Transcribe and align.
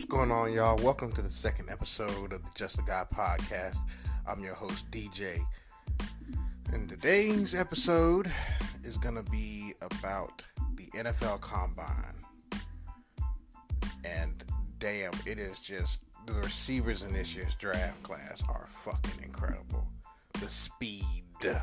What's 0.00 0.08
going 0.08 0.32
on, 0.32 0.50
y'all? 0.54 0.78
Welcome 0.78 1.12
to 1.12 1.20
the 1.20 1.28
second 1.28 1.68
episode 1.68 2.32
of 2.32 2.42
the 2.42 2.50
Just 2.54 2.78
a 2.78 2.82
Guy 2.82 3.04
podcast. 3.14 3.80
I'm 4.26 4.42
your 4.42 4.54
host, 4.54 4.90
DJ. 4.90 5.44
And 6.72 6.88
today's 6.88 7.54
episode 7.54 8.32
is 8.82 8.96
going 8.96 9.16
to 9.16 9.30
be 9.30 9.74
about 9.82 10.42
the 10.76 10.86
NFL 10.96 11.42
Combine. 11.42 12.16
And 14.02 14.42
damn, 14.78 15.12
it 15.26 15.38
is 15.38 15.58
just 15.58 16.04
the 16.24 16.32
receivers 16.32 17.02
in 17.02 17.12
this 17.12 17.36
year's 17.36 17.54
draft 17.56 18.02
class 18.02 18.42
are 18.48 18.68
fucking 18.70 19.22
incredible. 19.22 19.86
The 20.40 20.48
speed. 20.48 21.24
The 21.42 21.60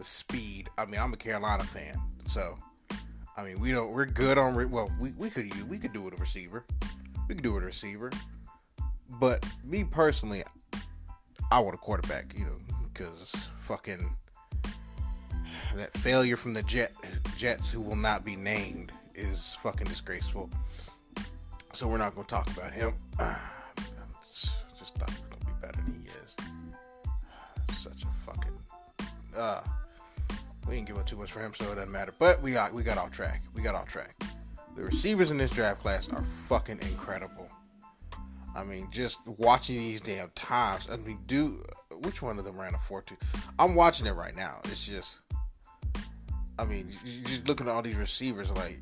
speed. 0.00 0.70
I 0.78 0.84
mean, 0.84 1.00
I'm 1.00 1.12
a 1.12 1.16
Carolina 1.16 1.64
fan, 1.64 2.00
so 2.26 2.56
I 3.36 3.42
mean, 3.42 3.58
we 3.58 3.72
don't. 3.72 3.90
We're 3.92 4.06
good 4.06 4.38
on. 4.38 4.70
Well, 4.70 4.88
we, 5.00 5.10
we 5.18 5.30
could 5.30 5.68
we 5.68 5.80
could 5.80 5.92
do 5.92 6.02
with 6.02 6.14
a 6.14 6.18
receiver. 6.18 6.64
We 7.28 7.34
can 7.34 7.42
do 7.42 7.56
a 7.56 7.60
receiver. 7.60 8.10
But 9.08 9.44
me 9.64 9.84
personally, 9.84 10.42
I 11.50 11.60
want 11.60 11.74
a 11.74 11.78
quarterback, 11.78 12.34
you 12.36 12.44
know, 12.44 12.58
because 12.92 13.50
fucking 13.62 14.14
that 15.76 15.96
failure 15.98 16.36
from 16.36 16.52
the 16.52 16.62
Jet 16.62 16.92
Jets, 17.36 17.70
who 17.70 17.80
will 17.80 17.96
not 17.96 18.24
be 18.24 18.36
named, 18.36 18.92
is 19.14 19.56
fucking 19.62 19.86
disgraceful. 19.86 20.50
So 21.72 21.88
we're 21.88 21.98
not 21.98 22.14
gonna 22.14 22.26
talk 22.26 22.48
about 22.56 22.72
him. 22.72 22.94
just 24.78 24.94
thought 24.96 25.08
was 25.08 25.18
gonna 25.18 25.46
be 25.46 25.60
better 25.60 25.82
than 25.82 26.02
he 26.02 26.08
is. 26.22 26.36
Such 27.76 28.04
a 28.04 28.30
fucking 28.30 28.58
uh 29.36 29.62
we 30.66 30.76
didn't 30.76 30.86
give 30.86 30.96
up 30.96 31.06
too 31.06 31.16
much 31.16 31.30
for 31.30 31.40
him, 31.40 31.52
so 31.54 31.70
it 31.72 31.74
doesn't 31.74 31.92
matter. 31.92 32.14
But 32.18 32.40
we 32.40 32.52
got 32.52 32.72
we 32.72 32.82
got 32.82 32.98
off 32.98 33.10
track. 33.10 33.42
We 33.54 33.62
got 33.62 33.74
off 33.74 33.86
track. 33.86 34.14
The 34.76 34.82
receivers 34.82 35.30
in 35.30 35.38
this 35.38 35.50
draft 35.50 35.80
class 35.80 36.08
are 36.08 36.24
fucking 36.48 36.80
incredible. 36.82 37.48
I 38.56 38.64
mean, 38.64 38.88
just 38.90 39.18
watching 39.26 39.76
these 39.76 40.00
damn 40.00 40.30
times. 40.30 40.88
I 40.90 40.96
mean, 40.96 41.18
do 41.26 41.62
which 42.02 42.22
one 42.22 42.38
of 42.38 42.44
them 42.44 42.58
ran 42.58 42.74
a 42.74 42.78
four 42.78 43.02
two? 43.02 43.16
I'm 43.58 43.74
watching 43.74 44.06
it 44.06 44.12
right 44.12 44.34
now. 44.34 44.60
It's 44.64 44.86
just, 44.86 45.20
I 46.58 46.64
mean, 46.64 46.90
just 47.24 47.48
looking 47.48 47.68
at 47.68 47.72
all 47.72 47.82
these 47.82 47.96
receivers, 47.96 48.50
like, 48.52 48.80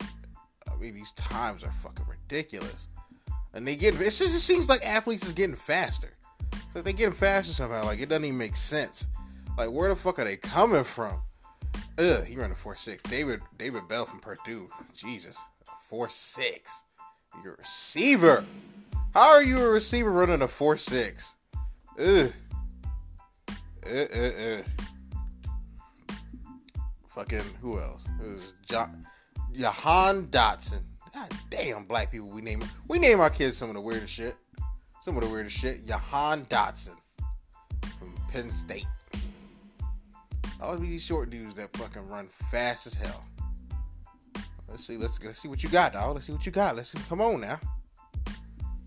I 0.00 0.76
mean, 0.78 0.94
these 0.94 1.12
times 1.12 1.62
are 1.62 1.72
fucking 1.72 2.06
ridiculous. 2.08 2.88
And 3.54 3.66
they 3.66 3.76
get, 3.76 3.94
it 3.94 3.98
just 3.98 4.20
it 4.20 4.28
seems 4.28 4.68
like 4.68 4.84
athletes 4.86 5.26
is 5.26 5.32
getting 5.32 5.56
faster. 5.56 6.12
So 6.72 6.82
they 6.82 6.92
getting 6.92 7.14
faster 7.14 7.52
somehow. 7.52 7.84
Like 7.84 8.00
it 8.00 8.08
doesn't 8.08 8.24
even 8.24 8.38
make 8.38 8.56
sense. 8.56 9.06
Like 9.56 9.70
where 9.70 9.88
the 9.88 9.96
fuck 9.96 10.18
are 10.18 10.24
they 10.24 10.36
coming 10.36 10.84
from? 10.84 11.22
Ugh, 11.98 12.24
he 12.24 12.36
ran 12.36 12.52
a 12.52 12.54
four 12.54 12.76
six. 12.76 13.02
David 13.04 13.40
David 13.58 13.88
Bell 13.88 14.06
from 14.06 14.20
Purdue. 14.20 14.70
Jesus, 14.94 15.36
four 15.88 16.08
six. 16.08 16.84
You're 17.42 17.54
a 17.54 17.56
receiver. 17.58 18.44
How 19.14 19.30
are 19.30 19.42
you 19.42 19.58
a 19.58 19.68
receiver 19.68 20.10
running 20.10 20.42
a 20.42 20.48
four 20.48 20.76
six? 20.76 21.36
Ugh. 21.98 22.30
Uh, 23.86 23.90
uh, 23.90 24.30
uh. 24.40 24.62
Fucking 27.08 27.42
who 27.60 27.80
else? 27.80 28.06
It 28.22 28.28
was 28.28 28.54
John 28.68 29.06
Jahan 29.52 30.26
Dotson. 30.26 30.82
God 31.12 31.32
damn, 31.50 31.84
black 31.84 32.12
people. 32.12 32.28
We 32.28 32.42
name 32.42 32.62
we 32.86 32.98
name 32.98 33.18
our 33.18 33.30
kids 33.30 33.56
some 33.56 33.70
of 33.70 33.74
the 33.74 33.80
weirdest 33.80 34.12
shit. 34.12 34.36
Some 35.00 35.16
of 35.16 35.24
the 35.24 35.28
weirdest 35.28 35.56
shit. 35.56 35.86
Jahan 35.86 36.44
Dotson 36.46 36.96
from 37.98 38.14
Penn 38.30 38.50
State. 38.50 38.86
All 40.60 40.76
these 40.76 41.02
short 41.02 41.30
dudes 41.30 41.54
that 41.54 41.76
fucking 41.76 42.08
run 42.08 42.28
fast 42.50 42.86
as 42.86 42.94
hell. 42.94 43.24
Let's 44.68 44.84
see. 44.84 44.96
Let's, 44.96 45.22
let's 45.22 45.38
see 45.38 45.48
what 45.48 45.62
you 45.62 45.68
got, 45.68 45.92
dog. 45.92 46.14
Let's 46.14 46.26
see 46.26 46.32
what 46.32 46.44
you 46.44 46.52
got. 46.52 46.76
Let's 46.76 46.90
see. 46.90 46.98
Come 47.08 47.20
on 47.20 47.40
now. 47.40 47.60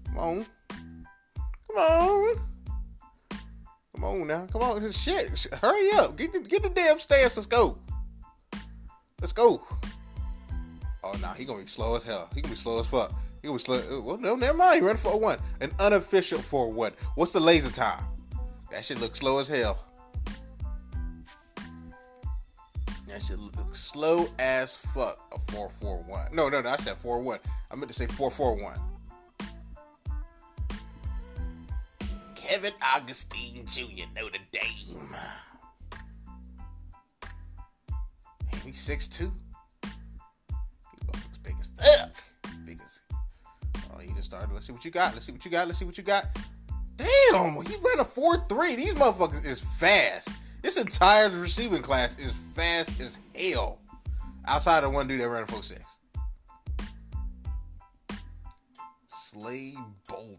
Come 0.05 0.17
on. 0.17 0.45
Come 1.67 1.77
on. 1.77 2.41
Come 3.95 4.03
on 4.03 4.27
now. 4.27 4.45
Come 4.51 4.61
on. 4.61 4.91
Shit. 4.91 5.47
Hurry 5.61 5.91
up. 5.93 6.17
Get 6.17 6.33
the, 6.33 6.39
get 6.41 6.63
the 6.63 6.69
damn 6.69 6.99
stance. 6.99 7.37
Let's 7.37 7.47
go. 7.47 7.77
Let's 9.21 9.33
go. 9.33 9.65
Oh, 11.03 11.13
nah. 11.21 11.33
He 11.33 11.45
gonna 11.45 11.63
be 11.63 11.67
slow 11.67 11.95
as 11.95 12.03
hell. 12.03 12.29
He 12.35 12.41
gonna 12.41 12.51
be 12.51 12.57
slow 12.57 12.79
as 12.81 12.87
fuck. 12.87 13.11
He 13.41 13.47
gonna 13.47 13.57
be 13.57 13.63
slow. 13.63 13.77
Uh, 13.77 14.01
well, 14.01 14.17
no, 14.17 14.35
never 14.35 14.57
mind. 14.57 14.75
He 14.75 14.81
running 14.81 15.01
for 15.01 15.17
one. 15.17 15.39
An 15.61 15.71
unofficial 15.79 16.39
for 16.39 16.71
one. 16.71 16.91
What's 17.15 17.31
the 17.31 17.39
laser 17.39 17.71
time? 17.71 18.03
That 18.71 18.85
shit 18.85 18.99
looks 18.99 19.19
slow 19.19 19.39
as 19.39 19.47
hell. 19.47 19.83
That 23.21 23.27
shit 23.27 23.39
look 23.39 23.75
slow 23.75 24.27
as 24.39 24.73
fuck. 24.73 25.19
A 25.31 25.51
441. 25.51 26.33
No, 26.33 26.49
no, 26.49 26.61
no. 26.61 26.69
I 26.69 26.77
said 26.77 26.97
41. 26.97 27.39
I 27.69 27.75
meant 27.75 27.87
to 27.89 27.93
say 27.93 28.07
441. 28.07 28.79
Kevin 32.33 32.73
Augustine 32.81 33.63
Jr. 33.65 34.05
Notre 34.15 34.39
Dame. 34.51 35.15
He's 38.65 38.87
6'2. 38.87 39.31
He's 39.83 41.37
big 41.43 41.55
as 41.59 41.99
fuck. 41.99 42.11
Big 42.65 42.79
as. 42.83 43.01
Oh, 43.93 43.99
he 43.99 44.11
just 44.13 44.25
started. 44.25 44.51
Let's 44.51 44.65
see 44.65 44.73
what 44.73 44.83
you 44.83 44.89
got. 44.89 45.13
Let's 45.13 45.27
see 45.27 45.31
what 45.31 45.45
you 45.45 45.51
got. 45.51 45.67
Let's 45.67 45.77
see 45.77 45.85
what 45.85 45.97
you 45.97 46.03
got. 46.03 46.25
Damn, 46.97 47.53
he 47.61 47.75
ran 47.75 47.99
a 47.99 48.05
4'3. 48.05 48.75
These 48.77 48.95
motherfuckers 48.95 49.45
is 49.45 49.59
fast. 49.59 50.29
This 50.61 50.77
entire 50.77 51.29
receiving 51.29 51.81
class 51.81 52.17
is 52.19 52.31
fast 52.55 53.01
as 53.01 53.17
hell. 53.35 53.79
Outside 54.47 54.83
of 54.83 54.93
one 54.93 55.07
dude 55.07 55.21
that 55.21 55.29
ran 55.29 55.43
a 55.43 55.47
4 55.47 55.63
6. 55.63 55.81
Slade 59.07 59.77
Bolden. 60.07 60.37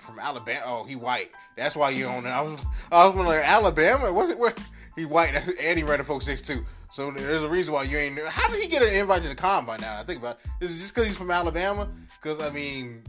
From 0.00 0.18
Alabama. 0.18 0.60
Oh, 0.66 0.84
he 0.84 0.94
white. 0.96 1.30
That's 1.56 1.74
why 1.74 1.90
you 1.90 2.06
on 2.06 2.26
it. 2.26 2.30
I 2.30 2.40
was, 2.40 2.60
I 2.92 3.08
was 3.08 3.26
like, 3.26 3.42
Alabama? 3.44 4.12
Was 4.12 4.30
it 4.30 4.38
where? 4.38 4.54
He 4.96 5.04
white 5.04 5.34
and 5.60 5.78
he 5.78 5.84
ran 5.84 6.00
a 6.00 6.04
4 6.04 6.20
6 6.20 6.42
too. 6.42 6.64
So 6.90 7.10
there's 7.10 7.42
a 7.42 7.48
reason 7.48 7.74
why 7.74 7.82
you 7.82 7.98
ain't. 7.98 8.18
How 8.18 8.48
did 8.48 8.62
he 8.62 8.68
get 8.68 8.82
an 8.82 8.94
invite 8.94 9.22
to 9.22 9.28
the 9.28 9.34
combine 9.34 9.80
now? 9.80 9.98
I 9.98 10.04
think 10.04 10.20
about 10.20 10.38
it. 10.60 10.64
Is 10.64 10.76
it 10.76 10.78
just 10.78 10.94
because 10.94 11.06
he's 11.06 11.16
from 11.16 11.30
Alabama? 11.30 11.88
Because, 12.22 12.40
I 12.40 12.50
mean, 12.50 13.02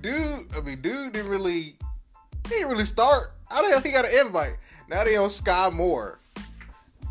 dude, 0.00 0.46
I 0.56 0.60
mean, 0.60 0.80
dude 0.80 1.12
didn't 1.12 1.28
really, 1.28 1.76
he 2.44 2.48
didn't 2.48 2.68
really 2.68 2.84
start. 2.84 3.32
How 3.50 3.62
the 3.62 3.68
hell 3.68 3.80
he 3.80 3.90
got 3.90 4.04
an 4.04 4.26
invite? 4.26 4.56
Now 4.90 5.04
they 5.04 5.16
on 5.16 5.28
Skyy 5.28 5.72
Moore. 5.72 6.18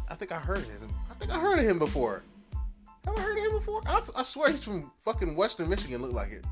I 0.10 0.16
think 0.16 0.34
I 0.34 0.36
heard 0.36 0.58
him. 0.66 0.94
I 1.10 1.14
think 1.14 1.32
I 1.32 1.40
heard 1.40 1.60
of 1.60 1.66
him 1.66 1.80
before. 1.80 2.24
Have 3.06 3.18
I 3.18 3.22
heard 3.22 3.38
of 3.38 3.44
him 3.46 3.52
before? 3.52 3.82
I, 3.88 4.02
I 4.18 4.24
swear 4.24 4.52
he's 4.52 4.62
from 4.62 4.92
fucking 5.06 5.34
Western 5.34 5.70
Michigan. 5.70 6.02
Look 6.02 6.12
like 6.12 6.34
it. 6.34 6.44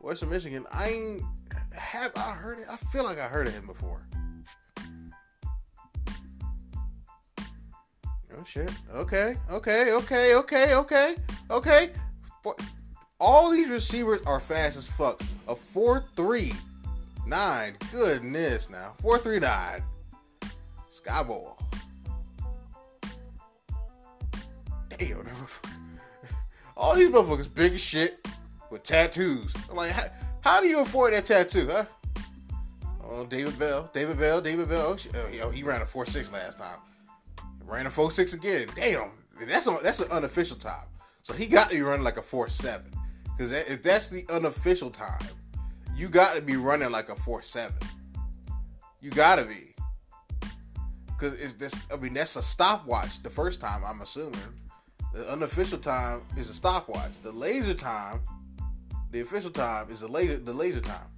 Western 0.00 0.30
Michigan. 0.30 0.66
I 0.72 0.88
ain't 0.88 1.22
have 1.70 2.10
I 2.16 2.32
heard 2.32 2.58
it. 2.58 2.66
I 2.68 2.76
feel 2.76 3.04
like 3.04 3.20
I 3.20 3.28
heard 3.28 3.46
of 3.46 3.54
him 3.54 3.68
before. 3.68 4.04
Oh 8.36 8.44
shit. 8.44 8.72
Okay. 8.96 9.36
Okay. 9.48 9.92
Okay. 9.92 10.34
Okay. 10.34 10.74
Okay. 10.74 11.14
Okay. 11.52 11.90
For, 12.42 12.56
all 13.20 13.52
these 13.52 13.68
receivers 13.68 14.22
are 14.26 14.40
fast 14.40 14.76
as 14.76 14.88
fuck. 14.88 15.22
A 15.46 15.54
four 15.54 16.04
three 16.16 16.50
nine. 17.28 17.76
Goodness 17.92 18.68
now. 18.68 18.94
Four 19.00 19.18
three 19.18 19.38
nine. 19.38 19.84
Skyboy. 21.06 21.52
Damn. 24.98 25.28
All 26.76 26.94
these 26.94 27.08
motherfuckers 27.08 27.52
big 27.52 27.74
as 27.74 27.80
shit 27.80 28.26
with 28.70 28.82
tattoos. 28.82 29.54
I'm 29.70 29.76
like, 29.76 29.92
how, 29.92 30.04
how 30.40 30.60
do 30.60 30.66
you 30.66 30.80
afford 30.80 31.14
that 31.14 31.24
tattoo, 31.24 31.68
huh? 31.70 31.84
Oh, 33.08 33.24
David 33.24 33.58
Bell, 33.58 33.88
David 33.94 34.18
Bell, 34.18 34.40
David 34.40 34.68
Bell. 34.68 34.96
Oh, 35.14 35.26
he, 35.30 35.40
oh, 35.40 35.50
he 35.50 35.62
ran 35.62 35.80
a 35.80 35.86
four 35.86 36.06
six 36.06 36.30
last 36.32 36.58
time. 36.58 36.78
Ran 37.64 37.86
a 37.86 37.90
four 37.90 38.10
six 38.10 38.32
again. 38.32 38.68
Damn, 38.74 39.10
that's 39.46 39.66
a, 39.66 39.78
that's 39.82 40.00
an 40.00 40.10
unofficial 40.10 40.56
time. 40.56 40.86
So 41.22 41.32
he 41.32 41.46
got 41.46 41.68
to 41.68 41.76
be 41.76 41.82
running 41.82 42.04
like 42.04 42.16
a 42.16 42.22
four 42.22 42.48
seven. 42.48 42.90
Because 43.36 43.52
if 43.52 43.82
that's 43.82 44.08
the 44.08 44.24
unofficial 44.28 44.90
time, 44.90 45.22
you 45.94 46.08
got 46.08 46.34
to 46.36 46.42
be 46.42 46.56
running 46.56 46.90
like 46.90 47.08
a 47.08 47.16
four 47.16 47.42
seven. 47.42 47.76
You 49.00 49.10
got 49.10 49.36
to 49.36 49.44
be 49.44 49.75
because 51.18 51.34
it's 51.34 51.54
this. 51.54 51.74
I 51.92 51.96
mean, 51.96 52.14
that's 52.14 52.36
a 52.36 52.42
stopwatch. 52.42 53.22
The 53.22 53.30
first 53.30 53.60
time, 53.60 53.82
I'm 53.84 54.00
assuming, 54.00 54.40
the 55.14 55.30
unofficial 55.30 55.78
time 55.78 56.22
is 56.36 56.50
a 56.50 56.54
stopwatch. 56.54 57.12
The 57.22 57.32
laser 57.32 57.74
time, 57.74 58.20
the 59.10 59.20
official 59.20 59.50
time 59.50 59.90
is 59.90 60.00
the 60.00 60.08
laser. 60.08 60.38
The 60.38 60.52
laser 60.52 60.80
time. 60.80 61.08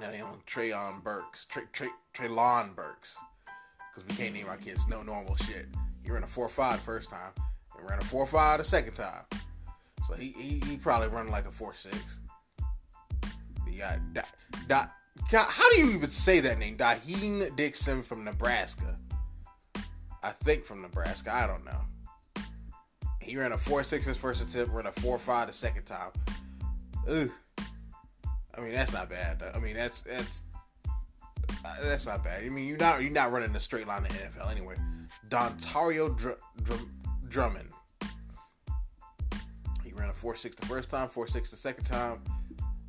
Now 0.00 0.10
they 0.10 0.20
on 0.20 0.38
Trayon 0.46 1.02
Burks, 1.02 1.44
Trey, 1.44 1.64
Trey, 1.72 1.88
Treylon 2.14 2.74
Burks, 2.76 3.16
because 3.90 4.08
we 4.08 4.14
can't 4.14 4.34
name 4.34 4.46
our 4.48 4.56
kids 4.56 4.86
no 4.86 5.02
normal 5.02 5.34
shit. 5.36 5.66
He 6.04 6.10
ran 6.10 6.22
a 6.22 6.26
four 6.26 6.48
five 6.48 6.76
the 6.76 6.84
first 6.84 7.10
time, 7.10 7.32
and 7.78 7.88
ran 7.88 7.98
a 7.98 8.04
four 8.04 8.26
five 8.26 8.58
the 8.58 8.64
second 8.64 8.94
time. 8.94 9.24
So 10.06 10.14
he 10.14 10.28
he, 10.32 10.60
he 10.66 10.76
probably 10.76 11.08
running 11.08 11.32
like 11.32 11.46
a 11.46 11.50
four 11.50 11.74
six. 11.74 12.20
Yeah, 13.70 13.98
dot, 14.12 14.28
dot 14.66 14.90
How 15.30 15.70
do 15.70 15.80
you 15.80 15.90
even 15.90 16.08
say 16.08 16.40
that 16.40 16.58
name? 16.58 16.76
Daheen 16.76 17.54
Dixon 17.56 18.02
from 18.02 18.24
Nebraska. 18.24 18.96
I 20.22 20.30
think 20.30 20.64
from 20.64 20.82
Nebraska. 20.82 21.34
I 21.34 21.46
don't 21.46 21.64
know. 21.64 21.80
He 23.20 23.36
ran 23.36 23.52
a 23.52 23.58
four 23.58 23.82
six 23.82 24.06
his 24.06 24.16
first 24.16 24.42
attempt, 24.42 24.72
ran 24.72 24.86
a 24.86 24.92
four 24.92 25.18
five 25.18 25.48
the 25.48 25.52
second 25.52 25.84
time. 25.84 26.10
Ugh. 27.08 27.30
I 28.54 28.60
mean, 28.60 28.72
that's 28.72 28.92
not 28.92 29.08
bad. 29.08 29.42
I 29.54 29.58
mean, 29.58 29.76
that's 29.76 30.00
that's 30.00 30.42
uh, 31.64 31.76
that's 31.82 32.06
not 32.06 32.24
bad. 32.24 32.42
I 32.42 32.48
mean, 32.48 32.66
you're 32.66 32.78
not 32.78 33.02
you're 33.02 33.10
not 33.10 33.30
running 33.30 33.54
a 33.54 33.60
straight 33.60 33.86
line 33.86 34.04
in 34.06 34.12
the 34.12 34.18
NFL 34.18 34.50
anyway. 34.50 34.74
Dontario 35.28 36.16
Dr- 36.16 36.38
Dr- 36.62 36.86
Drummond. 37.28 37.68
He 39.84 39.92
ran 39.92 40.08
a 40.08 40.14
four 40.14 40.34
six 40.34 40.56
the 40.56 40.66
first 40.66 40.90
time, 40.90 41.08
four 41.08 41.26
six 41.26 41.50
the 41.50 41.56
second 41.56 41.84
time. 41.84 42.20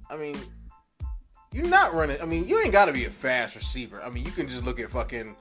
I 0.09 0.17
mean, 0.17 0.37
you're 1.51 1.67
not 1.67 1.93
running. 1.93 2.21
I 2.21 2.25
mean, 2.25 2.47
you 2.47 2.59
ain't 2.59 2.71
got 2.71 2.85
to 2.85 2.93
be 2.93 3.05
a 3.05 3.09
fast 3.09 3.55
receiver. 3.55 4.01
I 4.03 4.09
mean, 4.09 4.25
you 4.25 4.31
can 4.31 4.47
just 4.47 4.63
look 4.63 4.79
at 4.79 4.89
fucking 4.91 5.35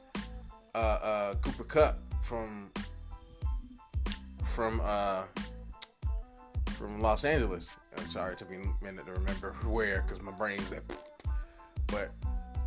uh, 0.74 0.78
uh, 0.78 1.34
Cooper 1.36 1.64
Kupp 1.64 1.98
from 2.22 2.70
from 4.44 4.80
uh, 4.82 5.24
from 6.76 7.00
Los 7.00 7.24
Angeles. 7.24 7.70
I'm 7.96 8.08
sorry, 8.08 8.32
it 8.32 8.38
took 8.38 8.50
me 8.50 8.58
a 8.58 8.84
minute 8.84 9.06
to 9.06 9.12
remember 9.12 9.52
where 9.66 10.02
because 10.02 10.22
my 10.22 10.32
brain's 10.32 10.70
like. 10.70 10.82
But 11.90 12.10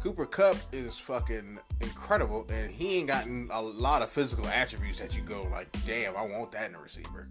Cooper 0.02 0.26
Kupp 0.26 0.58
is 0.72 0.98
fucking 0.98 1.60
incredible, 1.80 2.48
and 2.52 2.72
he 2.72 2.98
ain't 2.98 3.08
gotten 3.08 3.50
a 3.54 3.62
lot 3.62 4.02
of 4.02 4.10
physical 4.10 4.48
attributes 4.48 4.98
that 4.98 5.16
you 5.16 5.22
go 5.22 5.48
like, 5.52 5.68
damn, 5.86 6.18
I 6.18 6.26
want 6.26 6.52
that 6.54 6.68
in 6.68 6.76
a 6.76 6.82
receiver. 6.82 7.30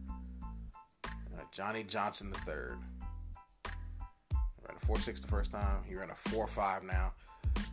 Uh, 1.04 1.08
Johnny 1.50 1.82
Johnson 1.82 2.30
the 2.30 2.38
third 2.38 2.78
four 4.80 4.98
six 4.98 5.20
the 5.20 5.28
first 5.28 5.52
time. 5.52 5.82
He 5.86 5.94
ran 5.94 6.10
a 6.10 6.14
four 6.14 6.46
five 6.46 6.82
now. 6.82 7.12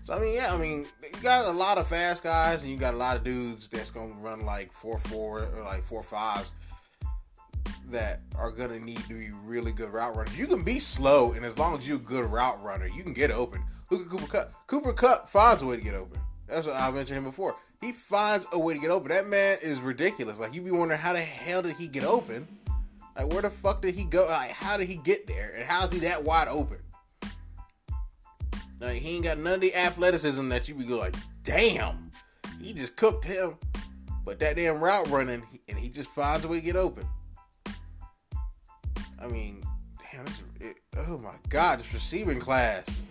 So 0.03 0.13
I 0.13 0.19
mean, 0.19 0.35
yeah, 0.35 0.53
I 0.53 0.57
mean, 0.57 0.85
you 1.03 1.21
got 1.21 1.45
a 1.45 1.51
lot 1.51 1.77
of 1.77 1.87
fast 1.87 2.23
guys, 2.23 2.63
and 2.63 2.71
you 2.71 2.77
got 2.77 2.93
a 2.93 2.97
lot 2.97 3.17
of 3.17 3.23
dudes 3.23 3.67
that's 3.67 3.91
gonna 3.91 4.13
run 4.19 4.45
like 4.45 4.71
four 4.71 4.97
four 4.97 5.47
or 5.55 5.63
like 5.63 5.85
four 5.85 6.03
fives 6.03 6.51
that 7.89 8.21
are 8.37 8.51
gonna 8.51 8.79
need 8.79 8.99
to 9.07 9.13
be 9.13 9.31
really 9.45 9.71
good 9.71 9.89
route 9.89 10.15
runners. 10.15 10.37
You 10.37 10.47
can 10.47 10.63
be 10.63 10.79
slow, 10.79 11.33
and 11.33 11.45
as 11.45 11.57
long 11.57 11.77
as 11.77 11.87
you're 11.87 11.97
a 11.97 12.01
good 12.01 12.25
route 12.25 12.61
runner, 12.63 12.87
you 12.87 13.03
can 13.03 13.13
get 13.13 13.31
open. 13.31 13.63
Look 13.89 14.01
at 14.01 14.09
Cooper 14.09 14.27
Kupp? 14.27 14.67
Cooper 14.67 14.93
Kupp 14.93 15.29
finds 15.29 15.63
a 15.63 15.65
way 15.65 15.77
to 15.77 15.81
get 15.83 15.93
open. 15.95 16.19
That's 16.47 16.67
what 16.67 16.75
I 16.75 16.91
mentioned 16.91 17.17
him 17.17 17.23
before. 17.23 17.55
He 17.81 17.91
finds 17.91 18.47
a 18.51 18.59
way 18.59 18.73
to 18.73 18.79
get 18.79 18.89
open. 18.89 19.09
That 19.09 19.27
man 19.27 19.57
is 19.61 19.79
ridiculous. 19.79 20.39
Like 20.39 20.53
you'd 20.53 20.65
be 20.65 20.71
wondering 20.71 20.99
how 20.99 21.13
the 21.13 21.19
hell 21.19 21.61
did 21.61 21.75
he 21.75 21.87
get 21.87 22.03
open? 22.03 22.47
Like 23.15 23.31
where 23.31 23.41
the 23.41 23.49
fuck 23.49 23.81
did 23.81 23.95
he 23.95 24.03
go? 24.03 24.25
Like 24.25 24.51
how 24.51 24.77
did 24.77 24.87
he 24.87 24.95
get 24.95 25.27
there? 25.27 25.53
And 25.55 25.63
how 25.63 25.85
is 25.85 25.91
he 25.91 25.99
that 25.99 26.23
wide 26.23 26.47
open? 26.47 26.77
Like 28.79 28.97
he 28.97 29.15
ain't 29.15 29.23
got 29.23 29.37
none 29.37 29.55
of 29.55 29.61
the 29.61 29.75
athleticism 29.75 30.47
that 30.49 30.67
you 30.67 30.75
be 30.75 30.85
go 30.85 30.97
like, 30.97 31.15
damn, 31.43 32.11
he 32.61 32.73
just 32.73 32.95
cooked 32.95 33.25
him. 33.25 33.55
But 34.23 34.39
that 34.39 34.57
damn 34.57 34.79
route 34.79 35.09
running, 35.09 35.41
and 35.69 35.77
he 35.77 35.89
just 35.89 36.09
finds 36.09 36.43
a 36.45 36.47
way 36.47 36.59
to 36.59 36.65
get 36.65 36.75
open. 36.75 37.07
I 39.19 39.27
mean, 39.27 39.63
damn, 40.11 40.25
this, 40.25 40.43
it, 40.59 40.77
oh 40.97 41.17
my 41.17 41.35
god, 41.49 41.79
this 41.79 41.93
receiving 41.93 42.39
class 42.39 43.01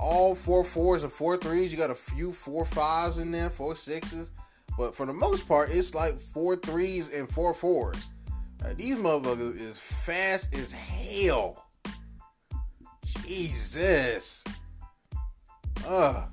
all 0.00 0.34
four 0.34 0.64
fours 0.64 1.02
and 1.02 1.12
four 1.12 1.36
threes. 1.36 1.70
You 1.70 1.78
got 1.78 1.90
a 1.90 1.94
few 1.94 2.32
four 2.32 2.64
fives 2.64 3.18
in 3.18 3.30
there, 3.30 3.50
four 3.50 3.76
sixes. 3.76 4.32
But 4.76 4.96
for 4.96 5.04
the 5.06 5.12
most 5.12 5.46
part, 5.46 5.70
it's 5.70 5.94
like 5.94 6.18
four 6.18 6.56
threes 6.56 7.10
and 7.10 7.30
four 7.30 7.52
fours. 7.52 8.08
Uh, 8.64 8.72
these 8.76 8.96
motherfuckers 8.96 9.60
is 9.60 9.78
fast 9.78 10.54
as 10.54 10.72
hell. 10.72 11.66
Jesus. 13.26 14.44
Ugh. 15.86 16.30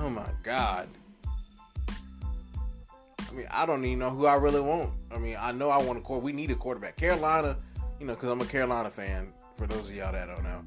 Oh 0.00 0.08
my 0.08 0.28
God. 0.42 0.88
I 3.30 3.32
mean, 3.32 3.46
I 3.50 3.66
don't 3.66 3.84
even 3.84 3.98
know 3.98 4.10
who 4.10 4.26
I 4.26 4.34
really 4.36 4.60
want. 4.60 4.92
I 5.10 5.18
mean, 5.18 5.36
I 5.38 5.52
know 5.52 5.70
I 5.70 5.78
want 5.78 5.98
a 5.98 6.02
quarter. 6.02 6.22
We 6.22 6.32
need 6.32 6.50
a 6.50 6.54
quarterback. 6.54 6.96
Carolina, 6.96 7.56
you 8.00 8.06
know, 8.06 8.14
because 8.14 8.30
I'm 8.30 8.40
a 8.40 8.46
Carolina 8.46 8.90
fan 8.90 9.32
for 9.56 9.66
those 9.66 9.88
of 9.88 9.94
y'all 9.94 10.12
that 10.12 10.26
don't 10.26 10.42
know. 10.42 10.64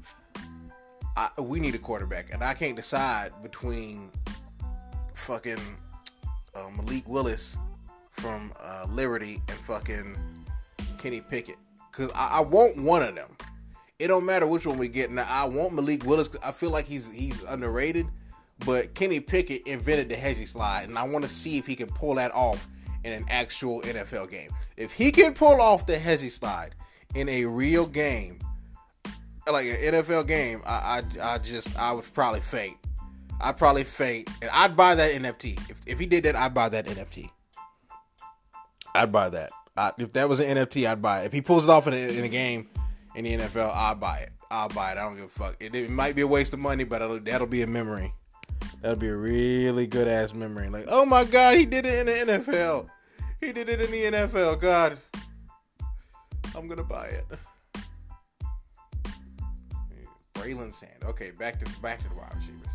I, 1.16 1.28
we 1.40 1.60
need 1.60 1.74
a 1.74 1.78
quarterback, 1.78 2.32
and 2.32 2.42
I 2.42 2.54
can't 2.54 2.74
decide 2.74 3.32
between 3.42 4.10
fucking 5.14 5.60
uh, 6.54 6.68
Malik 6.76 7.08
Willis 7.08 7.56
from 8.10 8.52
uh, 8.60 8.86
Liberty 8.88 9.40
and 9.48 9.58
fucking 9.58 10.16
Kenny 10.98 11.20
Pickett, 11.20 11.56
because 11.94 12.12
I, 12.14 12.38
I, 12.38 12.40
want 12.40 12.76
one 12.76 13.02
of 13.02 13.14
them. 13.14 13.36
It 13.98 14.08
don't 14.08 14.24
matter 14.24 14.46
which 14.46 14.66
one 14.66 14.78
we 14.78 14.88
get. 14.88 15.10
Now 15.10 15.26
I 15.28 15.44
want 15.44 15.72
Malik 15.72 16.04
Willis. 16.04 16.30
I 16.42 16.52
feel 16.52 16.70
like 16.70 16.86
he's 16.86 17.10
he's 17.10 17.42
underrated, 17.44 18.06
but 18.66 18.94
Kenny 18.94 19.20
Pickett 19.20 19.66
invented 19.66 20.08
the 20.08 20.16
hezzy 20.16 20.46
slide, 20.46 20.88
and 20.88 20.98
I 20.98 21.04
want 21.04 21.24
to 21.24 21.28
see 21.28 21.58
if 21.58 21.66
he 21.66 21.76
can 21.76 21.86
pull 21.88 22.16
that 22.16 22.34
off 22.34 22.66
in 23.04 23.12
an 23.12 23.24
actual 23.28 23.82
NFL 23.82 24.30
game. 24.30 24.50
If 24.76 24.92
he 24.92 25.12
can 25.12 25.34
pull 25.34 25.60
off 25.60 25.86
the 25.86 25.96
hezzy 25.96 26.30
slide 26.30 26.74
in 27.14 27.28
a 27.28 27.44
real 27.44 27.86
game, 27.86 28.40
like 29.46 29.66
an 29.66 29.76
NFL 29.76 30.26
game, 30.26 30.62
I, 30.66 31.02
I, 31.20 31.34
I 31.34 31.38
just 31.38 31.78
I 31.78 31.92
would 31.92 32.12
probably 32.12 32.40
faint. 32.40 32.76
I'd 33.40 33.56
probably 33.56 33.84
faint, 33.84 34.30
and 34.42 34.50
I'd 34.52 34.76
buy 34.76 34.94
that 34.94 35.12
NFT. 35.12 35.70
If, 35.70 35.80
if 35.86 35.98
he 35.98 36.06
did 36.06 36.24
that, 36.24 36.34
I'd 36.34 36.54
buy 36.54 36.68
that 36.68 36.86
NFT. 36.86 37.30
I'd 38.94 39.12
buy 39.12 39.28
that. 39.28 39.50
I, 39.76 39.92
if 39.98 40.12
that 40.12 40.28
was 40.28 40.40
an 40.40 40.56
NFT, 40.56 40.88
I'd 40.88 41.02
buy 41.02 41.22
it. 41.22 41.26
If 41.26 41.32
he 41.32 41.40
pulls 41.40 41.64
it 41.64 41.70
off 41.70 41.86
in 41.86 41.94
a, 41.94 41.96
in 41.96 42.24
a 42.24 42.28
game 42.28 42.68
in 43.14 43.24
the 43.24 43.36
NFL, 43.36 43.70
I'll 43.74 43.94
buy 43.94 44.18
it. 44.18 44.30
I'll 44.50 44.68
buy 44.68 44.92
it. 44.92 44.98
I 44.98 45.02
don't 45.02 45.16
give 45.16 45.24
a 45.24 45.28
fuck. 45.28 45.56
It, 45.58 45.74
it 45.74 45.90
might 45.90 46.14
be 46.14 46.22
a 46.22 46.26
waste 46.26 46.52
of 46.52 46.60
money, 46.60 46.84
but 46.84 47.24
that'll, 47.24 47.46
be 47.46 47.62
a 47.62 47.66
memory. 47.66 48.12
That'll 48.82 48.96
be 48.96 49.08
a 49.08 49.16
really 49.16 49.86
good 49.86 50.06
ass 50.06 50.32
memory. 50.32 50.68
Like, 50.68 50.86
oh 50.88 51.04
my 51.04 51.24
god, 51.24 51.56
he 51.56 51.66
did 51.66 51.86
it 51.86 52.06
in 52.08 52.28
the 52.28 52.32
NFL. 52.34 52.88
He 53.40 53.52
did 53.52 53.68
it 53.68 53.80
in 53.80 53.90
the 53.90 54.18
NFL. 54.18 54.60
God, 54.60 54.98
I'm 56.54 56.68
gonna 56.68 56.84
buy 56.84 57.06
it. 57.06 57.26
Braylon 60.34 60.72
Sand. 60.72 61.04
Okay, 61.04 61.30
back 61.32 61.58
to 61.58 61.80
back 61.80 62.02
to 62.02 62.08
the 62.08 62.14
wide 62.14 62.32
receivers. 62.36 62.68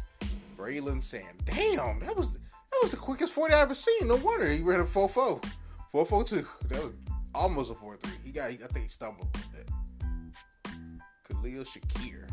Braylon 0.58 1.02
Sand. 1.02 1.24
Damn, 1.46 2.00
that 2.02 2.16
was 2.16 2.32
that 2.34 2.80
was 2.82 2.92
the 2.92 2.98
quickest 2.98 3.34
40 3.34 3.54
I've 3.54 3.62
ever 3.62 3.76
seen. 3.76 4.08
No 4.08 4.16
wonder 4.18 4.48
he 4.50 4.62
ran 4.62 4.80
a 4.80 4.84
4-4. 4.84 5.44
4-4-2. 5.94 6.46
That 6.70 6.84
was 6.84 6.94
almost 7.34 7.72
a 7.72 7.76
4-3. 7.76 7.98
He 8.24 8.32
got 8.32 8.50
I 8.50 8.56
think 8.56 8.84
he 8.84 8.88
stumbled 8.88 9.28
little 9.34 9.52
bit. 9.52 9.68
Khalil 11.28 11.64
Shakir. 11.64 12.28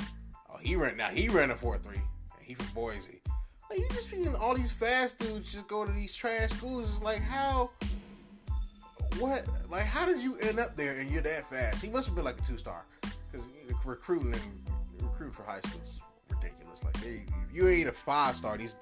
Oh, 0.00 0.58
he 0.60 0.76
ran 0.76 0.96
now 0.96 1.08
he 1.08 1.28
ran 1.28 1.50
a 1.50 1.54
4-3. 1.54 2.00
He 2.40 2.54
from 2.54 2.66
Boise. 2.74 3.20
Like 3.70 3.78
you 3.78 3.88
just 3.90 4.10
seeing 4.10 4.34
all 4.34 4.54
these 4.54 4.70
fast 4.70 5.18
dudes 5.18 5.52
just 5.52 5.66
go 5.66 5.84
to 5.84 5.92
these 5.92 6.14
trash 6.14 6.50
schools. 6.50 6.90
It's 6.90 7.02
like 7.02 7.20
how 7.20 7.70
what 9.18 9.44
like 9.70 9.84
how 9.84 10.06
did 10.06 10.22
you 10.22 10.36
end 10.38 10.58
up 10.58 10.76
there 10.76 10.98
and 10.98 11.10
you're 11.10 11.22
that 11.22 11.48
fast? 11.48 11.82
He 11.82 11.90
must 11.90 12.06
have 12.06 12.14
been 12.14 12.24
like 12.24 12.38
a 12.38 12.44
two 12.44 12.58
star 12.58 12.84
because 13.30 13.46
recruiting 13.84 14.34
and 14.34 15.02
recruiting 15.02 15.32
for 15.32 15.42
high 15.42 15.60
school 15.60 15.80
is 15.82 16.00
ridiculous. 16.28 16.82
Like 16.84 16.94
they, 17.00 17.24
you 17.52 17.68
ain't 17.68 17.88
a 17.88 17.92
five 17.92 18.36
star, 18.36 18.56
these 18.56 18.76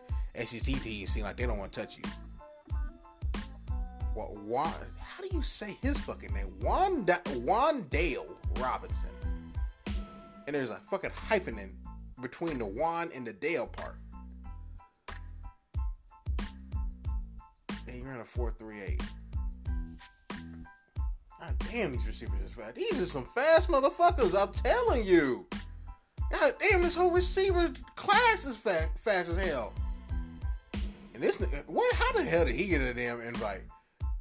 SEC 0.45 0.81
teams 0.83 1.11
seem 1.11 1.25
like 1.25 1.37
they 1.37 1.47
don't 1.47 1.59
want 1.59 1.73
to 1.73 1.81
touch 1.81 1.97
you. 1.97 2.05
Well, 4.14 4.37
Juan, 4.45 4.73
how 4.99 5.23
do 5.23 5.29
you 5.33 5.43
say 5.43 5.76
his 5.83 5.97
fucking 5.99 6.33
name? 6.33 6.52
Juan 6.61 7.07
Juan 7.45 7.87
Dale 7.90 8.37
Robinson. 8.59 9.11
And 10.47 10.57
there's 10.57 10.71
a 10.71 10.81
fucking 10.90 11.11
hyphen 11.14 11.59
in 11.59 11.76
between 12.21 12.59
the 12.59 12.67
Juan 12.67 13.11
and 13.14 13.26
the 13.26 13.33
Dale 13.33 13.69
part. 13.69 13.97
And 17.87 18.02
you're 18.02 18.12
in 18.14 18.21
a 18.21 18.25
four 18.25 18.50
three 18.50 18.81
eight. 18.81 19.02
God 21.40 21.57
damn, 21.71 21.93
these 21.93 22.07
receivers 22.07 22.43
is 22.43 22.52
fast. 22.52 22.75
These 22.75 23.00
are 23.00 23.07
some 23.07 23.29
fast 23.35 23.69
motherfuckers. 23.69 24.37
I'm 24.37 24.52
telling 24.52 25.05
you. 25.05 25.47
God 26.33 26.52
damn, 26.61 26.83
this 26.83 26.95
whole 26.95 27.11
receiver 27.11 27.73
class 27.97 28.45
is 28.45 28.57
fast, 28.57 28.90
fast 28.99 29.31
as 29.31 29.37
hell. 29.37 29.73
And 31.14 31.23
this, 31.23 31.37
what? 31.67 31.95
How 31.97 32.12
the 32.12 32.23
hell 32.23 32.45
did 32.45 32.55
he 32.55 32.69
get 32.69 32.81
a 32.81 32.95
damn 32.95 33.21
invite? 33.21 33.62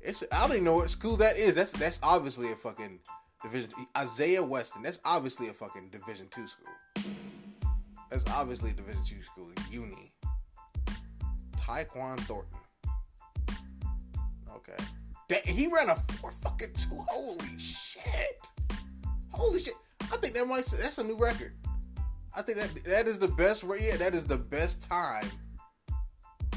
It's 0.02 0.24
I 0.32 0.42
don't 0.42 0.52
even 0.52 0.64
know 0.64 0.76
what 0.76 0.90
school 0.90 1.18
that 1.18 1.38
is. 1.38 1.56
That's 1.56 1.72
that's 1.72 2.00
obviously 2.02 2.52
a 2.52 2.56
fucking 2.56 3.00
division. 3.44 3.70
Isaiah 3.98 4.44
Weston. 4.44 4.84
That's 4.84 5.00
obviously 5.06 5.50
a 5.50 5.54
fucking 5.54 5.90
Division 5.90 6.28
two 6.32 6.48
school. 6.48 7.14
That's 8.10 8.26
obviously 8.32 8.72
a 8.72 8.74
Division 8.74 9.04
two 9.04 9.22
school. 9.22 9.50
Uni. 9.72 10.14
Tyquan 11.58 12.20
Thornton. 12.22 12.58
Okay. 14.56 14.84
That, 15.30 15.46
he 15.46 15.68
ran 15.68 15.90
a 15.90 15.96
four 15.96 16.32
fucking 16.42 16.74
two. 16.74 17.06
Holy 17.08 17.58
shit! 17.60 18.48
Holy 19.32 19.60
shit! 19.60 19.76
I 20.02 20.18
think 20.18 20.34
that 20.34 20.48
might 20.48 20.66
that's 20.66 20.98
a 20.98 21.04
new 21.04 21.16
record. 21.16 21.54
I 22.36 22.42
think 22.42 22.58
that 22.58 22.84
that 22.86 23.08
is 23.08 23.20
the 23.20 23.28
best. 23.28 23.64
Yeah, 23.64 23.98
that 23.98 24.16
is 24.16 24.26
the 24.26 24.38
best 24.38 24.82
time. 24.90 25.26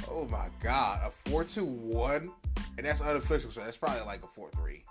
Oh 0.09 0.27
my 0.27 0.49
god, 0.63 1.01
a 1.05 1.11
four 1.11 1.45
two 1.45 1.65
one, 1.65 2.31
and 2.77 2.87
that's 2.87 3.01
unofficial, 3.01 3.51
so 3.51 3.61
that's 3.61 3.77
probably 3.77 4.05
like 4.05 4.23
a 4.23 4.29
four 4.29 4.49
three. 4.51 4.85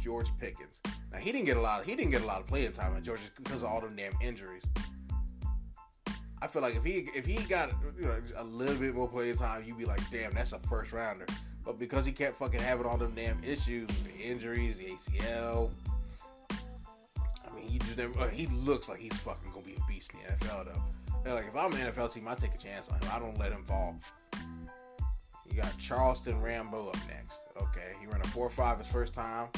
George 0.00 0.30
Pickens. 0.38 0.80
Now 1.12 1.18
he 1.18 1.32
didn't 1.32 1.46
get 1.46 1.56
a 1.56 1.60
lot. 1.60 1.80
Of, 1.80 1.86
he 1.86 1.94
didn't 1.94 2.12
get 2.12 2.22
a 2.22 2.26
lot 2.26 2.40
of 2.40 2.46
playing 2.46 2.72
time 2.72 2.96
at 2.96 3.02
Georgia 3.02 3.22
because 3.36 3.62
of 3.62 3.68
all 3.68 3.80
them 3.80 3.94
damn 3.96 4.12
injuries. 4.22 4.62
I 6.40 6.46
feel 6.46 6.62
like 6.62 6.76
if 6.76 6.84
he 6.84 7.08
if 7.14 7.26
he 7.26 7.36
got 7.48 7.70
you 7.98 8.06
know 8.06 8.16
a 8.36 8.44
little 8.44 8.76
bit 8.76 8.94
more 8.94 9.08
playing 9.08 9.36
time, 9.36 9.64
you'd 9.66 9.78
be 9.78 9.84
like, 9.84 10.00
damn, 10.10 10.34
that's 10.34 10.52
a 10.52 10.58
first 10.60 10.92
rounder. 10.92 11.26
But 11.64 11.78
because 11.78 12.06
he 12.06 12.12
kept 12.12 12.38
fucking 12.38 12.60
having 12.60 12.86
all 12.86 12.96
them 12.96 13.12
damn 13.14 13.42
issues, 13.44 13.88
the 14.04 14.22
injuries, 14.22 14.76
the 14.78 14.84
ACL. 14.84 15.70
I 16.50 17.54
mean, 17.54 17.68
he 17.68 17.78
just 17.78 17.98
never, 17.98 18.18
uh, 18.20 18.28
he 18.28 18.46
looks 18.46 18.88
like 18.88 19.00
he's 19.00 19.16
fucking 19.18 19.50
gonna 19.50 19.66
be 19.66 19.74
a 19.74 19.92
beast 19.92 20.12
in 20.14 20.20
the 20.20 20.46
NFL 20.46 20.66
though. 20.66 20.82
They're 21.24 21.34
like 21.34 21.48
if 21.48 21.56
I'm 21.56 21.72
an 21.72 21.92
NFL 21.92 22.14
team, 22.14 22.28
I 22.28 22.34
take 22.34 22.54
a 22.54 22.58
chance 22.58 22.88
on 22.88 22.98
him. 23.00 23.08
I 23.12 23.18
don't 23.18 23.38
let 23.38 23.52
him 23.52 23.64
fall. 23.64 23.98
You 25.58 25.64
got 25.64 25.76
Charleston 25.76 26.40
Rambo 26.40 26.90
up 26.90 26.96
next. 27.08 27.40
Okay, 27.60 27.90
he 28.00 28.06
ran 28.06 28.20
a 28.20 28.24
4-5 28.26 28.78
his 28.78 28.86
first 28.86 29.12
time. 29.12 29.48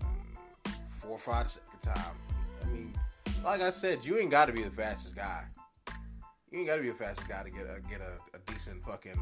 Mm, 0.00 0.72
4-5 1.02 1.42
the 1.42 1.48
second 1.50 1.80
time. 1.82 2.16
I 2.64 2.68
mean, 2.68 2.94
like 3.44 3.60
I 3.60 3.68
said, 3.68 4.06
you 4.06 4.16
ain't 4.16 4.30
got 4.30 4.46
to 4.46 4.54
be 4.54 4.62
the 4.62 4.70
fastest 4.70 5.14
guy. 5.14 5.44
You 6.50 6.60
ain't 6.60 6.66
got 6.66 6.76
to 6.76 6.80
be 6.80 6.88
the 6.88 6.94
fastest 6.94 7.28
guy 7.28 7.42
to 7.42 7.50
get 7.50 7.64
a 7.64 7.82
get 7.82 8.00
a, 8.00 8.14
a 8.34 8.40
decent 8.50 8.82
fucking, 8.82 9.20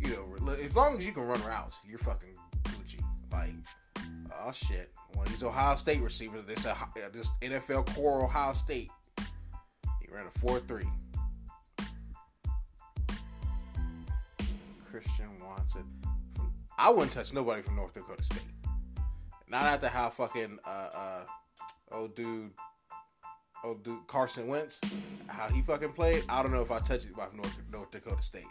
you 0.00 0.08
know, 0.08 0.52
as 0.60 0.74
long 0.74 0.98
as 0.98 1.06
you 1.06 1.12
can 1.12 1.28
run 1.28 1.40
routes, 1.44 1.78
you're 1.88 1.98
fucking 1.98 2.34
Gucci. 2.64 3.00
Like, 3.30 3.52
oh 4.42 4.50
shit, 4.50 4.90
one 5.12 5.26
of 5.26 5.32
these 5.32 5.44
Ohio 5.44 5.76
State 5.76 6.00
receivers, 6.00 6.44
this 6.44 6.66
uh, 6.66 6.74
this 7.12 7.30
NFL 7.40 7.94
core 7.94 8.24
Ohio 8.24 8.52
State, 8.52 8.90
he 10.00 10.12
ran 10.12 10.26
a 10.26 10.38
4-3. 10.40 10.90
Christian 14.94 15.26
Watson. 15.44 15.82
I 16.78 16.88
wouldn't 16.88 17.10
touch 17.10 17.32
nobody 17.32 17.62
from 17.62 17.74
North 17.74 17.94
Dakota 17.94 18.22
State. 18.22 18.42
Not 19.48 19.64
after 19.64 19.88
how 19.88 20.08
fucking 20.08 20.60
uh 20.64 20.88
uh 20.96 21.24
old 21.90 22.14
dude 22.14 22.52
oh 23.64 23.74
dude 23.74 24.06
Carson 24.06 24.46
Wentz, 24.46 24.80
how 25.26 25.48
he 25.48 25.62
fucking 25.62 25.94
played, 25.94 26.22
I 26.28 26.44
don't 26.44 26.52
know 26.52 26.62
if 26.62 26.70
I 26.70 26.78
touch 26.78 27.06
it 27.06 27.16
by 27.16 27.26
North, 27.34 27.58
North 27.72 27.90
Dakota 27.90 28.22
State. 28.22 28.46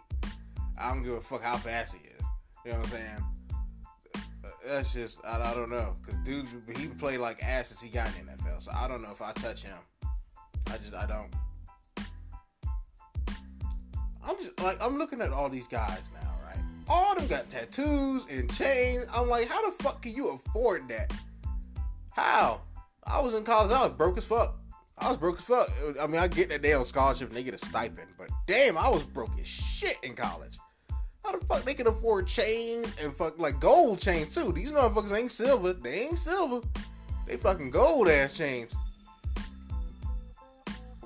I 0.78 0.90
don't 0.90 1.02
give 1.02 1.14
a 1.14 1.22
fuck 1.22 1.44
how 1.44 1.56
fast 1.56 1.96
he 1.96 2.02
is. 2.10 2.26
You 2.66 2.72
know 2.72 2.80
what 2.80 2.88
I'm 2.88 2.92
saying? 2.92 3.24
That's 4.68 4.94
just 4.94 5.26
I, 5.26 5.50
I 5.50 5.54
don't 5.54 5.70
know 5.70 5.96
because 6.02 6.20
dude 6.26 6.46
he 6.78 6.88
played 6.88 7.22
like 7.22 7.42
ass 7.42 7.70
since 7.70 7.80
he 7.80 7.88
got 7.88 8.10
in 8.20 8.26
the 8.26 8.34
NFL. 8.34 8.64
So 8.64 8.72
I 8.76 8.90
don't 8.90 9.02
know 9.02 9.12
if 9.12 9.22
I 9.22 9.32
touch 9.32 9.64
him. 9.64 9.78
I 10.68 10.76
just 10.78 10.94
I 10.94 11.06
don't. 11.06 11.34
I'm 14.26 14.36
just 14.38 14.60
like 14.60 14.78
I'm 14.82 14.98
looking 14.98 15.22
at 15.22 15.32
all 15.32 15.48
these 15.48 15.70
guys 15.70 16.12
now? 16.14 16.33
All 16.94 17.16
them 17.16 17.26
got 17.26 17.50
tattoos 17.50 18.28
and 18.30 18.54
chains. 18.54 19.08
I'm 19.12 19.28
like, 19.28 19.48
how 19.48 19.68
the 19.68 19.84
fuck 19.84 20.04
can 20.04 20.14
you 20.14 20.30
afford 20.30 20.88
that? 20.90 21.12
How? 22.12 22.62
I 23.04 23.20
was 23.20 23.34
in 23.34 23.44
college, 23.44 23.72
I 23.72 23.80
was 23.80 23.90
broke 23.98 24.20
as 24.20 24.26
fuck. 24.26 24.60
I 25.00 25.10
was 25.10 25.18
broke 25.18 25.40
as 25.40 25.46
fuck. 25.46 25.70
I 26.00 26.06
mean, 26.06 26.22
I 26.22 26.28
get 26.28 26.50
that 26.50 26.74
on 26.76 26.86
scholarship 26.86 27.30
and 27.30 27.38
they 27.38 27.42
get 27.42 27.56
a 27.56 27.58
stipend, 27.58 28.10
but 28.16 28.30
damn, 28.46 28.78
I 28.78 28.90
was 28.90 29.02
broke 29.02 29.32
as 29.42 29.48
shit 29.48 29.98
in 30.04 30.14
college. 30.14 30.60
How 31.26 31.32
the 31.32 31.44
fuck 31.46 31.64
they 31.64 31.74
can 31.74 31.88
afford 31.88 32.28
chains 32.28 32.94
and 33.02 33.16
fuck 33.16 33.40
like 33.40 33.60
gold 33.60 33.98
chains 33.98 34.36
too? 34.36 34.52
These 34.52 34.72
motherfuckers 34.72 35.18
ain't 35.18 35.32
silver. 35.32 35.74
They 35.74 36.02
ain't 36.02 36.20
silver. 36.20 36.62
They 37.26 37.38
fucking 37.38 37.72
gold 37.72 38.08
ass 38.08 38.38
chains. 38.38 38.76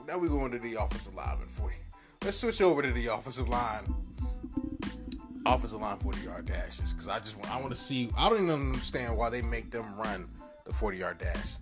Now 0.06 0.18
we 0.18 0.28
going 0.28 0.52
to 0.52 0.60
the 0.60 0.74
offensive 0.74 1.16
lineman 1.16 1.48
for 1.48 1.72
you. 1.72 1.78
Let's 2.26 2.38
switch 2.38 2.62
over 2.62 2.82
to 2.82 2.92
the 2.92 3.08
offensive 3.08 3.48
line. 3.48 3.84
Offensive 5.56 5.82
line 5.82 5.98
40 5.98 6.20
yard 6.22 6.46
dashes. 6.46 6.94
Cause 6.94 7.08
I 7.08 7.20
just 7.20 7.38
want 7.38 7.52
I 7.52 7.60
want 7.60 7.70
to 7.70 7.80
see 7.80 8.10
I 8.18 8.30
don't 8.30 8.44
even 8.44 8.74
understand 8.74 9.16
why 9.18 9.30
they 9.30 9.42
make 9.42 9.72
them 9.72 9.86
run 9.98 10.30
the 10.66 10.74
40 10.74 10.98
yard 10.98 11.18
dash. 11.18 11.56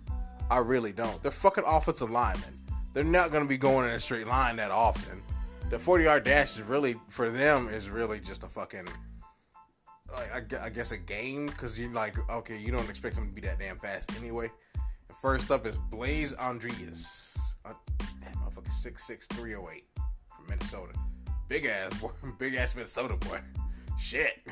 I 0.50 0.58
really 0.58 0.92
don't. 0.92 1.22
They're 1.22 1.32
fucking 1.32 1.64
offensive 1.66 2.10
linemen. 2.10 2.56
They're 2.92 3.04
not 3.04 3.30
going 3.30 3.42
to 3.42 3.48
be 3.48 3.58
going 3.58 3.88
in 3.88 3.92
a 3.92 4.00
straight 4.00 4.26
line 4.26 4.56
that 4.56 4.70
often. 4.70 5.20
The 5.70 5.78
40 5.78 6.04
yard 6.04 6.24
dash 6.24 6.56
is 6.56 6.62
really, 6.62 6.96
for 7.08 7.28
them, 7.28 7.68
is 7.68 7.90
really 7.90 8.20
just 8.20 8.44
a 8.44 8.46
fucking, 8.46 8.86
like, 10.14 10.54
I, 10.54 10.70
guess 10.70 10.92
a 10.92 10.96
game 10.96 11.46
because 11.46 11.78
you're 11.78 11.90
like, 11.90 12.16
okay, 12.30 12.56
you 12.56 12.70
don't 12.70 12.88
expect 12.88 13.16
them 13.16 13.28
to 13.28 13.34
be 13.34 13.40
that 13.42 13.58
damn 13.58 13.76
fast 13.78 14.16
anyway. 14.16 14.50
First 15.20 15.50
up 15.50 15.66
is 15.66 15.76
Blaise 15.90 16.32
Andreas. 16.34 17.56
Uh, 17.64 17.72
that 17.98 18.34
motherfucker 18.36 18.70
6'6, 18.70 19.26
308 19.34 19.84
from 20.34 20.46
Minnesota. 20.48 20.92
Big 21.48 21.64
ass 21.66 21.92
boy. 22.00 22.10
Big 22.38 22.54
ass 22.54 22.74
Minnesota 22.74 23.16
boy. 23.16 23.40
Shit. 23.98 24.42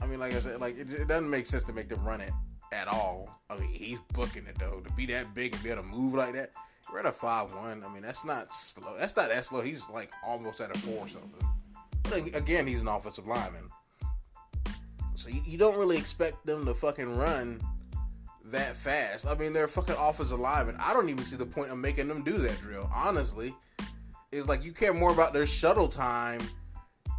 I 0.00 0.06
mean, 0.06 0.20
like 0.20 0.34
I 0.34 0.40
said, 0.40 0.60
like 0.60 0.78
it, 0.78 0.92
it 0.92 1.08
doesn't 1.08 1.30
make 1.30 1.46
sense 1.46 1.64
to 1.64 1.72
make 1.72 1.88
them 1.88 2.04
run 2.04 2.20
it 2.20 2.32
at 2.72 2.88
all. 2.88 3.40
I 3.48 3.56
mean, 3.56 3.70
he's 3.70 3.98
booking 4.12 4.46
it 4.46 4.58
though. 4.58 4.80
To 4.80 4.92
be 4.92 5.06
that 5.06 5.34
big 5.34 5.54
and 5.54 5.62
be 5.62 5.70
able 5.70 5.82
to 5.82 5.88
move 5.88 6.14
like 6.14 6.34
that, 6.34 6.50
we're 6.92 7.00
at 7.00 7.06
a 7.06 7.12
five 7.12 7.54
one. 7.54 7.82
I 7.84 7.92
mean, 7.92 8.02
that's 8.02 8.24
not 8.24 8.52
slow. 8.52 8.94
That's 8.98 9.16
not 9.16 9.28
that 9.30 9.44
slow. 9.44 9.60
He's 9.60 9.88
like 9.88 10.10
almost 10.26 10.60
at 10.60 10.74
a 10.74 10.78
four 10.78 10.98
or 10.98 11.08
something. 11.08 11.48
But 12.02 12.36
again, 12.36 12.66
he's 12.66 12.82
an 12.82 12.88
offensive 12.88 13.26
lineman, 13.26 13.70
so 15.14 15.30
you, 15.30 15.40
you 15.46 15.56
don't 15.56 15.78
really 15.78 15.96
expect 15.96 16.44
them 16.44 16.66
to 16.66 16.74
fucking 16.74 17.16
run 17.16 17.60
that 18.44 18.76
fast. 18.76 19.26
I 19.26 19.34
mean, 19.34 19.54
they're 19.54 19.68
fucking 19.68 19.96
offensive 19.98 20.38
linemen. 20.38 20.76
I 20.78 20.92
don't 20.92 21.08
even 21.08 21.24
see 21.24 21.36
the 21.36 21.46
point 21.46 21.70
of 21.70 21.78
making 21.78 22.08
them 22.08 22.22
do 22.22 22.36
that 22.38 22.60
drill. 22.60 22.90
Honestly, 22.94 23.54
it's 24.32 24.46
like 24.46 24.64
you 24.64 24.72
care 24.72 24.92
more 24.92 25.12
about 25.12 25.32
their 25.32 25.46
shuttle 25.46 25.88
time 25.88 26.40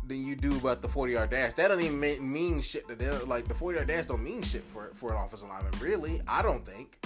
than 0.07 0.25
you 0.25 0.35
do 0.35 0.55
about 0.57 0.81
the 0.81 0.87
40 0.87 1.13
yard 1.13 1.29
dash. 1.31 1.53
That 1.53 1.69
doesn't 1.69 1.83
even 1.83 2.31
mean, 2.31 2.61
shit 2.61 2.87
to 2.87 2.95
them. 2.95 3.27
Like 3.27 3.47
the 3.47 3.53
40 3.53 3.77
yard 3.77 3.87
dash 3.87 4.05
don't 4.05 4.23
mean 4.23 4.41
shit 4.41 4.63
for 4.73 4.91
for 4.93 5.11
an 5.11 5.17
offensive 5.17 5.49
lineman. 5.49 5.73
Really, 5.79 6.21
I 6.27 6.41
don't 6.41 6.65
think. 6.65 7.03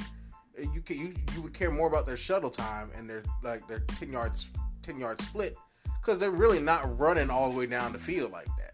You 0.58 0.82
can, 0.82 0.98
you 0.98 1.14
you 1.34 1.42
would 1.42 1.54
care 1.54 1.72
more 1.72 1.88
about 1.88 2.06
their 2.06 2.18
shuttle 2.18 2.50
time 2.50 2.90
and 2.98 3.10
their 3.10 3.24
like 3.44 3.68
their 3.68 3.80
10 3.80 4.12
yards 4.12 4.48
10 4.84 5.00
yard 5.00 5.22
split 5.22 5.58
because 6.02 6.20
they're 6.20 6.32
really 6.32 6.60
not 6.60 6.98
running 7.00 7.30
all 7.30 7.50
the 7.50 7.58
way 7.58 7.66
down 7.66 7.94
the 7.94 8.00
field 8.00 8.32
like 8.32 8.48
that. 8.58 8.74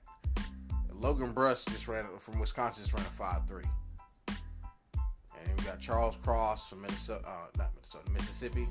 Logan 0.94 1.34
Bruss 1.34 1.67
just 1.70 1.88
ran 1.88 2.05
from 2.20 2.39
Wisconsin 2.39 2.84
just 2.84 2.94
ran 2.94 3.05
a 3.05 3.10
five 3.10 3.48
three. 3.48 3.65
And 4.27 5.60
we 5.60 5.65
got 5.65 5.79
Charles 5.79 6.17
Cross 6.24 6.70
from 6.70 6.82
Minnesota, 6.82 7.24
uh, 7.27 7.48
not 7.58 7.72
Minnesota, 7.75 8.10
Mississippi. 8.12 8.67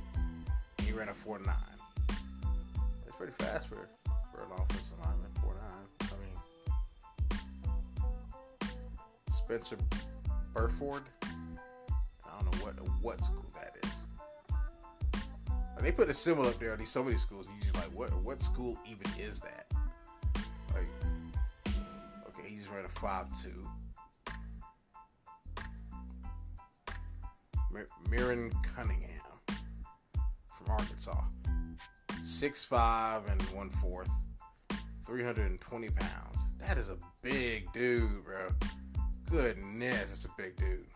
He 0.82 0.92
ran 0.92 1.08
a 1.08 1.14
four 1.14 1.38
nine. 1.38 1.54
It's 3.06 3.14
pretty 3.16 3.34
fast 3.38 3.68
for 3.68 3.88
for 4.34 4.42
an 4.44 4.50
offensive 4.52 4.98
lineman. 5.00 5.30
49. 5.40 5.62
I 6.00 6.04
mean, 6.20 6.36
Spencer 9.30 9.76
Burford. 10.52 11.02
I 11.22 12.42
don't 12.42 12.44
know 12.44 12.64
what 12.64 12.74
what 13.00 13.24
school 13.24 13.44
that 13.54 13.76
is. 13.84 14.06
they 15.84 15.92
put 15.92 16.08
a 16.08 16.14
symbol 16.14 16.46
up 16.46 16.58
there 16.58 16.72
on 16.72 16.78
these 16.78 16.90
so 16.90 17.04
many 17.04 17.16
schools. 17.18 17.46
You 17.46 17.60
just 17.60 17.74
like, 17.74 17.92
what 17.94 18.12
what 18.22 18.42
school 18.42 18.78
even 18.90 19.06
is 19.20 19.40
that? 19.40 19.66
Like, 20.72 20.88
okay, 22.28 22.48
he's 22.48 22.68
a 22.84 22.88
five 22.88 23.26
two. 23.40 23.64
Mir- 27.70 27.88
Cunningham 28.74 29.10
from 29.46 30.70
Arkansas, 30.70 31.24
six 32.24 32.64
five 32.64 33.22
and 33.28 33.40
one 33.54 33.70
fourth, 33.70 34.10
three 35.06 35.22
hundred 35.22 35.50
and 35.50 35.60
twenty 35.60 35.90
pounds. 35.90 36.38
That 36.58 36.78
is 36.78 36.88
a 36.88 36.96
big 37.22 37.72
dude, 37.72 38.24
bro. 38.24 38.48
Goodness, 39.30 40.10
it's 40.10 40.24
a 40.24 40.30
big 40.36 40.56
dude. 40.56 40.86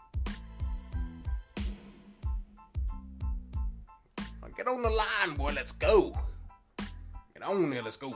Get 4.56 4.66
on 4.66 4.82
the 4.82 4.90
line, 4.90 5.36
boy. 5.36 5.52
Let's 5.54 5.70
go. 5.70 6.18
Get 7.32 7.44
on 7.44 7.70
there. 7.70 7.80
Let's 7.80 7.96
go. 7.96 8.12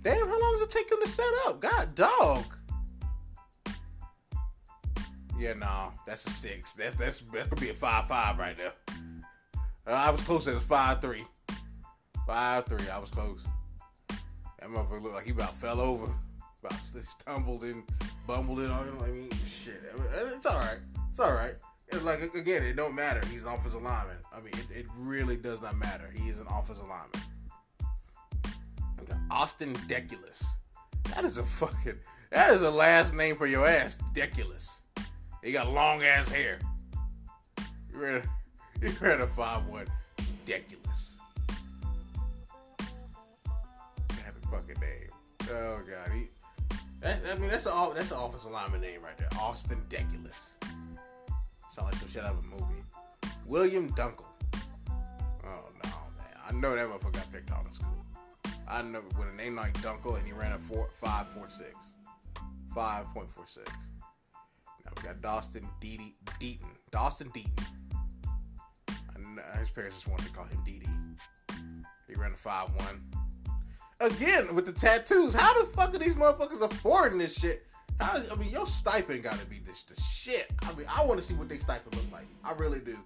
Damn, 0.00 0.28
how 0.28 0.40
long 0.40 0.52
does 0.52 0.62
it 0.62 0.70
take 0.70 0.88
him 0.92 0.98
to 1.02 1.08
set 1.08 1.26
up? 1.48 1.60
God, 1.60 1.96
dog. 1.96 2.44
Yeah, 5.42 5.54
nah, 5.54 5.90
that's 6.06 6.24
a 6.24 6.30
six. 6.30 6.72
That's 6.74 6.94
that's 6.94 7.18
that 7.32 7.50
could 7.50 7.58
be 7.58 7.70
a 7.70 7.74
five 7.74 8.06
five 8.06 8.38
right 8.38 8.56
there. 8.56 8.74
Uh, 9.84 9.90
I 9.90 10.08
was 10.10 10.20
close 10.20 10.46
at 10.46 10.62
five 10.62 11.00
three. 11.00 11.24
Five 12.28 12.66
three. 12.66 12.88
I 12.88 13.00
was 13.00 13.10
close. 13.10 13.44
That 14.08 14.68
motherfucker 14.68 15.02
looked 15.02 15.16
like 15.16 15.24
he 15.24 15.32
about 15.32 15.56
fell 15.56 15.80
over, 15.80 16.06
about 16.62 16.78
stumbled 16.80 17.64
and 17.64 17.82
bumbled 18.24 18.60
it. 18.60 18.70
I 18.70 18.84
mean, 19.08 19.30
shit. 19.44 19.82
It's 20.14 20.46
all 20.46 20.60
right. 20.60 20.78
It's 21.10 21.18
all 21.18 21.32
right. 21.32 21.56
It's 21.88 22.04
like 22.04 22.22
again, 22.36 22.62
it 22.62 22.76
don't 22.76 22.94
matter. 22.94 23.20
He's 23.32 23.42
an 23.42 23.48
offensive 23.48 23.82
lineman. 23.82 24.18
I 24.32 24.38
mean, 24.38 24.52
it, 24.52 24.78
it 24.78 24.86
really 24.96 25.36
does 25.36 25.60
not 25.60 25.76
matter. 25.76 26.08
He 26.14 26.28
is 26.28 26.38
an 26.38 26.46
offensive 26.46 26.86
lineman. 26.88 27.20
Austin 29.28 29.74
Deculus. 29.88 30.44
That 31.16 31.24
is 31.24 31.36
a 31.36 31.44
fucking. 31.44 31.98
That 32.30 32.52
is 32.52 32.62
a 32.62 32.70
last 32.70 33.12
name 33.12 33.34
for 33.34 33.46
your 33.46 33.66
ass, 33.66 33.98
Deculus. 34.14 34.81
He 35.42 35.50
got 35.50 35.70
long 35.70 36.02
ass 36.02 36.28
hair. 36.28 36.60
You 37.92 37.98
ready 37.98 39.18
to 39.18 39.26
five 39.26 39.66
one, 39.66 39.86
Deculus. 40.46 41.14
Happy 44.22 44.40
fucking 44.50 44.80
name. 44.80 45.10
Oh 45.50 45.80
god, 45.88 46.12
he. 46.14 46.28
That, 47.00 47.20
I 47.30 47.34
mean, 47.38 47.50
that's 47.50 47.66
a 47.66 47.92
that's 47.94 48.12
an 48.12 48.18
offensive 48.18 48.52
lineman 48.52 48.80
name 48.80 49.02
right 49.02 49.18
there, 49.18 49.28
Austin 49.40 49.82
Deculus. 49.88 50.52
Sound 51.70 51.90
like 51.90 51.96
some 51.96 52.08
shit 52.08 52.22
out 52.22 52.34
of 52.34 52.44
a 52.44 52.48
movie. 52.48 52.84
William 53.46 53.92
Dunkle. 53.94 54.26
Oh 55.44 55.64
no, 55.84 55.90
man. 56.18 56.36
I 56.48 56.52
know 56.52 56.76
that 56.76 56.86
motherfucker 56.86 57.14
got 57.14 57.32
picked 57.32 57.50
on 57.50 57.66
in 57.66 57.72
school. 57.72 58.06
I 58.68 58.82
know 58.82 59.02
with 59.18 59.28
a 59.28 59.36
name 59.36 59.56
like 59.56 59.74
Dunkle 59.78 60.16
and 60.16 60.26
he 60.26 60.32
ran 60.32 60.52
a 60.52 60.58
four 60.58 60.88
five 61.00 61.26
four 61.30 61.48
six. 61.50 61.94
Five 62.72 63.06
point 63.12 63.30
four 63.34 63.46
six. 63.46 63.70
Got 65.02 65.20
Dawson 65.20 65.68
Deaton. 65.80 66.12
Deaton. 66.40 66.70
Dawson 66.90 67.28
Deaton. 67.30 67.64
Uh, 69.38 69.58
his 69.58 69.70
parents 69.70 69.96
just 69.96 70.08
wanted 70.08 70.26
to 70.26 70.32
call 70.32 70.44
him 70.44 70.58
Dee 70.64 70.80
Dee. 70.80 71.56
He 72.08 72.14
ran 72.14 72.32
a 72.32 72.36
five 72.36 72.68
one. 72.74 73.02
Again 74.00 74.54
with 74.54 74.66
the 74.66 74.72
tattoos. 74.72 75.34
How 75.34 75.58
the 75.60 75.66
fuck 75.66 75.94
are 75.94 75.98
these 75.98 76.14
motherfuckers 76.14 76.60
affording 76.60 77.18
this 77.18 77.34
shit? 77.34 77.66
How, 78.00 78.20
I 78.30 78.34
mean, 78.36 78.50
your 78.50 78.66
stipend 78.66 79.22
gotta 79.22 79.46
be 79.46 79.60
this 79.64 79.82
the 79.82 80.00
shit. 80.00 80.50
I 80.62 80.72
mean, 80.74 80.86
I 80.88 81.04
want 81.04 81.20
to 81.20 81.26
see 81.26 81.34
what 81.34 81.48
they 81.48 81.58
stipend 81.58 81.94
look 81.94 82.12
like. 82.12 82.26
I 82.44 82.52
really 82.52 82.80
do. 82.80 82.98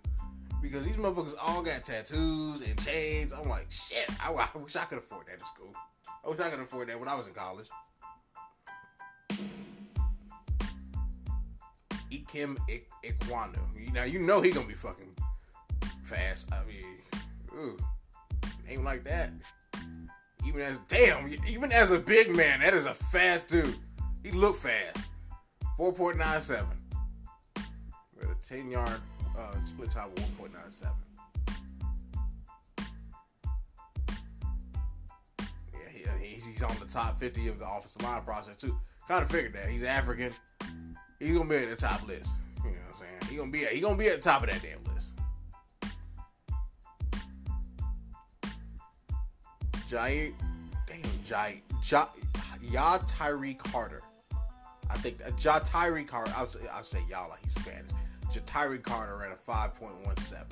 Because 0.62 0.86
these 0.86 0.96
motherfuckers 0.96 1.34
all 1.40 1.62
got 1.62 1.84
tattoos 1.84 2.62
and 2.62 2.82
chains. 2.82 3.32
I'm 3.32 3.48
like, 3.48 3.70
shit. 3.70 4.06
I, 4.20 4.32
I 4.54 4.58
wish 4.58 4.74
I 4.76 4.84
could 4.84 4.98
afford 4.98 5.26
that 5.26 5.34
in 5.34 5.40
school. 5.40 5.72
I 6.24 6.28
wish 6.28 6.40
I 6.40 6.50
could 6.50 6.60
afford 6.60 6.88
that 6.88 6.98
when 6.98 7.08
I 7.08 7.14
was 7.14 7.26
in 7.26 7.34
college. 7.34 7.68
Ikem 12.10 12.56
Ekwonu. 13.04 13.92
Now 13.92 14.04
you 14.04 14.18
know 14.18 14.40
he 14.40 14.50
gonna 14.50 14.66
be 14.66 14.74
fucking 14.74 15.14
fast. 16.04 16.48
I 16.52 16.64
mean, 16.64 16.98
ooh, 17.54 17.78
name 18.66 18.84
like 18.84 19.04
that. 19.04 19.30
Even 20.46 20.60
as 20.60 20.78
damn, 20.88 21.28
even 21.48 21.72
as 21.72 21.90
a 21.90 21.98
big 21.98 22.34
man, 22.34 22.60
that 22.60 22.74
is 22.74 22.86
a 22.86 22.94
fast 22.94 23.48
dude. 23.48 23.74
He 24.22 24.30
looked 24.30 24.58
fast. 24.58 25.08
4.97. 25.78 26.66
With 28.16 28.30
a 28.30 28.34
10 28.46 28.70
yard 28.70 29.00
uh, 29.38 29.54
split 29.64 29.90
time 29.90 30.08
of 30.16 30.50
1.97. 30.50 30.90
Yeah, 35.72 35.78
he, 35.92 36.04
uh, 36.04 36.08
he's 36.20 36.62
on 36.62 36.74
the 36.80 36.86
top 36.86 37.18
50 37.18 37.48
of 37.48 37.58
the 37.58 37.68
offensive 37.68 38.02
line 38.02 38.22
process 38.22 38.56
too. 38.56 38.78
Kind 39.06 39.22
of 39.22 39.30
figured 39.30 39.54
that 39.54 39.68
he's 39.68 39.84
African. 39.84 40.32
He's 41.18 41.36
gonna 41.36 41.48
be 41.48 41.56
at 41.56 41.70
the 41.70 41.76
top 41.76 42.06
list. 42.06 42.32
You 42.58 42.70
know 42.70 42.76
what 42.90 42.94
I'm 42.94 43.00
saying? 43.00 43.30
He's 43.30 43.38
gonna 43.38 43.50
be 43.50 43.64
at, 43.64 43.72
he 43.72 43.80
gonna 43.80 43.96
be 43.96 44.08
at 44.08 44.16
the 44.16 44.22
top 44.22 44.42
of 44.42 44.50
that 44.50 44.60
damn 44.62 44.84
list. 44.92 45.12
Giant, 49.88 50.34
damn, 50.86 51.00
Giant, 51.24 51.62
ja, 51.84 52.06
Ya 52.62 52.98
Tyree 53.06 53.54
Carter. 53.54 54.02
I 54.90 54.96
think 54.98 55.20
uh, 55.24 55.30
Ja 55.40 55.58
Tyree 55.60 56.04
Carter. 56.04 56.32
I'll 56.36 56.46
say, 56.46 56.60
I'll 56.72 56.84
say 56.84 56.98
y'all 57.08 57.28
like 57.30 57.42
he's 57.42 57.54
Spanish. 57.54 57.90
Ja 58.34 58.40
Tyree 58.44 58.78
Carter 58.78 59.16
ran 59.16 59.32
a 59.32 59.36
five 59.36 59.74
point 59.74 59.94
one 60.04 60.16
seven. 60.18 60.46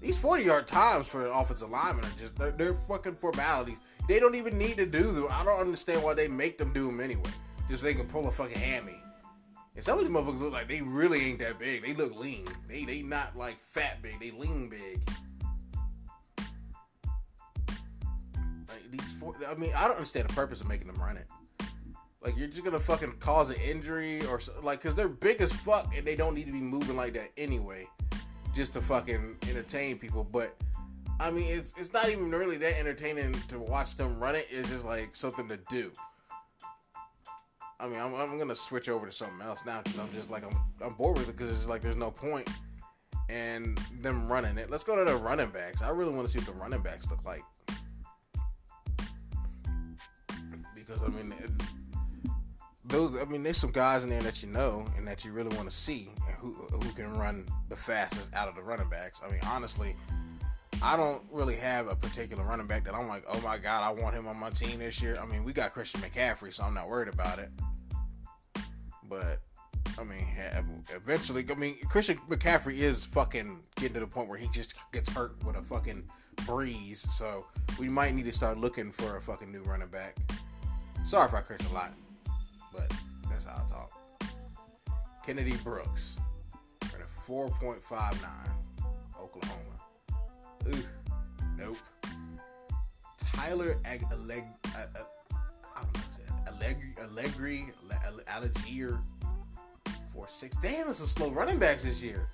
These 0.00 0.16
40 0.16 0.44
yard 0.44 0.66
times 0.66 1.06
for 1.06 1.26
an 1.26 1.32
offensive 1.32 1.68
lineman 1.68 2.06
are 2.06 2.18
just, 2.18 2.34
they're, 2.36 2.52
they're, 2.52 2.72
fucking 2.72 3.16
formalities. 3.16 3.76
They 4.08 4.18
don't 4.18 4.34
even 4.34 4.56
need 4.56 4.78
to 4.78 4.86
do 4.86 5.02
them. 5.02 5.26
I 5.30 5.44
don't 5.44 5.60
understand 5.60 6.02
why 6.02 6.14
they 6.14 6.26
make 6.26 6.56
them 6.56 6.72
do 6.72 6.86
them 6.86 7.00
anyway. 7.00 7.30
Just 7.70 7.84
they 7.84 7.94
can 7.94 8.06
pull 8.06 8.26
a 8.26 8.32
fucking 8.32 8.58
hammy. 8.58 9.00
And 9.76 9.84
some 9.84 9.96
of 9.96 10.04
these 10.04 10.12
motherfuckers 10.12 10.40
look 10.40 10.52
like 10.52 10.66
they 10.66 10.82
really 10.82 11.24
ain't 11.24 11.38
that 11.38 11.60
big. 11.60 11.82
They 11.82 11.94
look 11.94 12.18
lean. 12.18 12.44
They 12.68 12.84
they 12.84 13.02
not 13.02 13.36
like 13.36 13.60
fat 13.60 14.02
big. 14.02 14.18
They 14.18 14.32
lean 14.32 14.68
big. 14.68 15.00
Like 18.68 18.90
these 18.90 19.12
four, 19.12 19.36
I 19.48 19.54
mean, 19.54 19.70
I 19.76 19.82
don't 19.86 19.94
understand 19.94 20.28
the 20.28 20.34
purpose 20.34 20.60
of 20.60 20.66
making 20.66 20.88
them 20.88 21.00
run 21.00 21.16
it. 21.16 21.28
Like 22.20 22.36
you're 22.36 22.48
just 22.48 22.64
gonna 22.64 22.80
fucking 22.80 23.18
cause 23.20 23.50
an 23.50 23.56
injury 23.64 24.20
or 24.26 24.40
like, 24.64 24.80
cause 24.80 24.96
they're 24.96 25.08
big 25.08 25.40
as 25.40 25.52
fuck 25.52 25.96
and 25.96 26.04
they 26.04 26.16
don't 26.16 26.34
need 26.34 26.46
to 26.46 26.52
be 26.52 26.60
moving 26.60 26.96
like 26.96 27.12
that 27.12 27.28
anyway, 27.36 27.86
just 28.52 28.72
to 28.72 28.80
fucking 28.80 29.36
entertain 29.48 29.96
people. 29.96 30.24
But 30.24 30.56
I 31.20 31.30
mean, 31.30 31.46
it's 31.46 31.72
it's 31.78 31.92
not 31.92 32.08
even 32.08 32.32
really 32.32 32.56
that 32.56 32.80
entertaining 32.80 33.32
to 33.46 33.60
watch 33.60 33.94
them 33.94 34.18
run 34.18 34.34
it. 34.34 34.48
It's 34.50 34.68
just 34.68 34.84
like 34.84 35.14
something 35.14 35.46
to 35.46 35.58
do. 35.68 35.92
I 37.80 37.88
mean, 37.88 37.98
I'm, 37.98 38.14
I'm 38.14 38.38
gonna 38.38 38.54
switch 38.54 38.88
over 38.88 39.06
to 39.06 39.12
something 39.12 39.40
else 39.46 39.64
now 39.64 39.80
because 39.82 39.98
I'm 39.98 40.12
just 40.12 40.30
like 40.30 40.44
I'm 40.44 40.56
I'm 40.84 40.94
bored 40.94 41.18
with 41.18 41.28
it 41.28 41.36
because 41.36 41.50
it's 41.50 41.68
like 41.68 41.80
there's 41.80 41.96
no 41.96 42.10
point 42.10 42.48
in 43.28 43.76
them 44.00 44.30
running 44.30 44.58
it. 44.58 44.70
Let's 44.70 44.84
go 44.84 44.96
to 44.96 45.10
the 45.10 45.16
running 45.16 45.50
backs. 45.50 45.82
I 45.82 45.90
really 45.90 46.12
want 46.12 46.26
to 46.28 46.32
see 46.32 46.38
what 46.38 46.46
the 46.46 46.60
running 46.60 46.82
backs 46.82 47.10
look 47.10 47.24
like 47.24 47.42
because 50.74 51.02
I 51.02 51.08
mean. 51.08 51.32
It, 51.32 51.50
those, 52.84 53.16
I 53.20 53.24
mean, 53.24 53.44
there's 53.44 53.56
some 53.56 53.70
guys 53.70 54.02
in 54.02 54.10
there 54.10 54.22
that 54.22 54.42
you 54.42 54.48
know 54.48 54.84
and 54.96 55.06
that 55.06 55.24
you 55.24 55.30
really 55.30 55.54
want 55.56 55.70
to 55.70 55.74
see, 55.74 56.10
and 56.26 56.34
who 56.36 56.50
who 56.52 56.92
can 56.92 57.16
run 57.16 57.46
the 57.68 57.76
fastest 57.76 58.34
out 58.34 58.48
of 58.48 58.56
the 58.56 58.62
running 58.62 58.88
backs. 58.88 59.20
I 59.24 59.30
mean, 59.30 59.38
honestly, 59.46 59.94
I 60.82 60.96
don't 60.96 61.22
really 61.30 61.56
have 61.56 61.86
a 61.88 61.94
particular 61.94 62.42
running 62.42 62.66
back 62.66 62.84
that 62.84 62.94
I'm 62.94 63.06
like, 63.06 63.22
oh 63.28 63.40
my 63.42 63.58
god, 63.58 63.84
I 63.84 63.92
want 63.92 64.14
him 64.16 64.26
on 64.26 64.36
my 64.38 64.50
team 64.50 64.80
this 64.80 65.00
year. 65.00 65.18
I 65.22 65.26
mean, 65.26 65.44
we 65.44 65.52
got 65.52 65.72
Christian 65.72 66.00
McCaffrey, 66.00 66.52
so 66.52 66.64
I'm 66.64 66.74
not 66.74 66.88
worried 66.88 67.08
about 67.08 67.38
it. 67.38 67.50
But 69.10 69.40
I 69.98 70.04
mean, 70.04 70.26
eventually, 70.94 71.44
I 71.50 71.54
mean, 71.54 71.76
Christian 71.88 72.18
McCaffrey 72.30 72.78
is 72.78 73.04
fucking 73.04 73.58
getting 73.76 73.94
to 73.94 74.00
the 74.00 74.06
point 74.06 74.28
where 74.28 74.38
he 74.38 74.48
just 74.48 74.74
gets 74.92 75.10
hurt 75.10 75.32
with 75.44 75.56
a 75.56 75.62
fucking 75.62 76.04
breeze. 76.46 77.00
So 77.00 77.44
we 77.78 77.90
might 77.90 78.14
need 78.14 78.24
to 78.24 78.32
start 78.32 78.56
looking 78.56 78.92
for 78.92 79.18
a 79.18 79.20
fucking 79.20 79.52
new 79.52 79.62
running 79.64 79.88
back. 79.88 80.16
Sorry 81.04 81.26
if 81.26 81.34
I 81.34 81.40
curse 81.42 81.60
a 81.70 81.74
lot 81.74 81.92
but 82.72 82.92
that's 83.28 83.44
how 83.44 83.62
I 83.66 83.68
talk. 83.68 83.90
Kennedy 85.24 85.56
Brooks, 85.62 86.16
at 86.82 87.00
a 87.00 87.30
4.59, 87.30 88.26
Oklahoma. 89.20 89.56
Nope. 91.56 91.76
Tyler 93.18 93.78
Ag- 93.84 94.08
Alleg- 94.10 94.54
uh, 94.74 94.86
uh, 94.98 95.02
Allegri, 96.60 96.92
Allegri, 97.00 97.72
Allegri, 98.28 98.98
four 100.12 100.26
six. 100.28 100.56
Damn, 100.56 100.86
there's 100.86 100.98
some 100.98 101.06
slow 101.06 101.30
running 101.30 101.58
backs 101.58 101.84
this 101.84 102.02
year. 102.02 102.28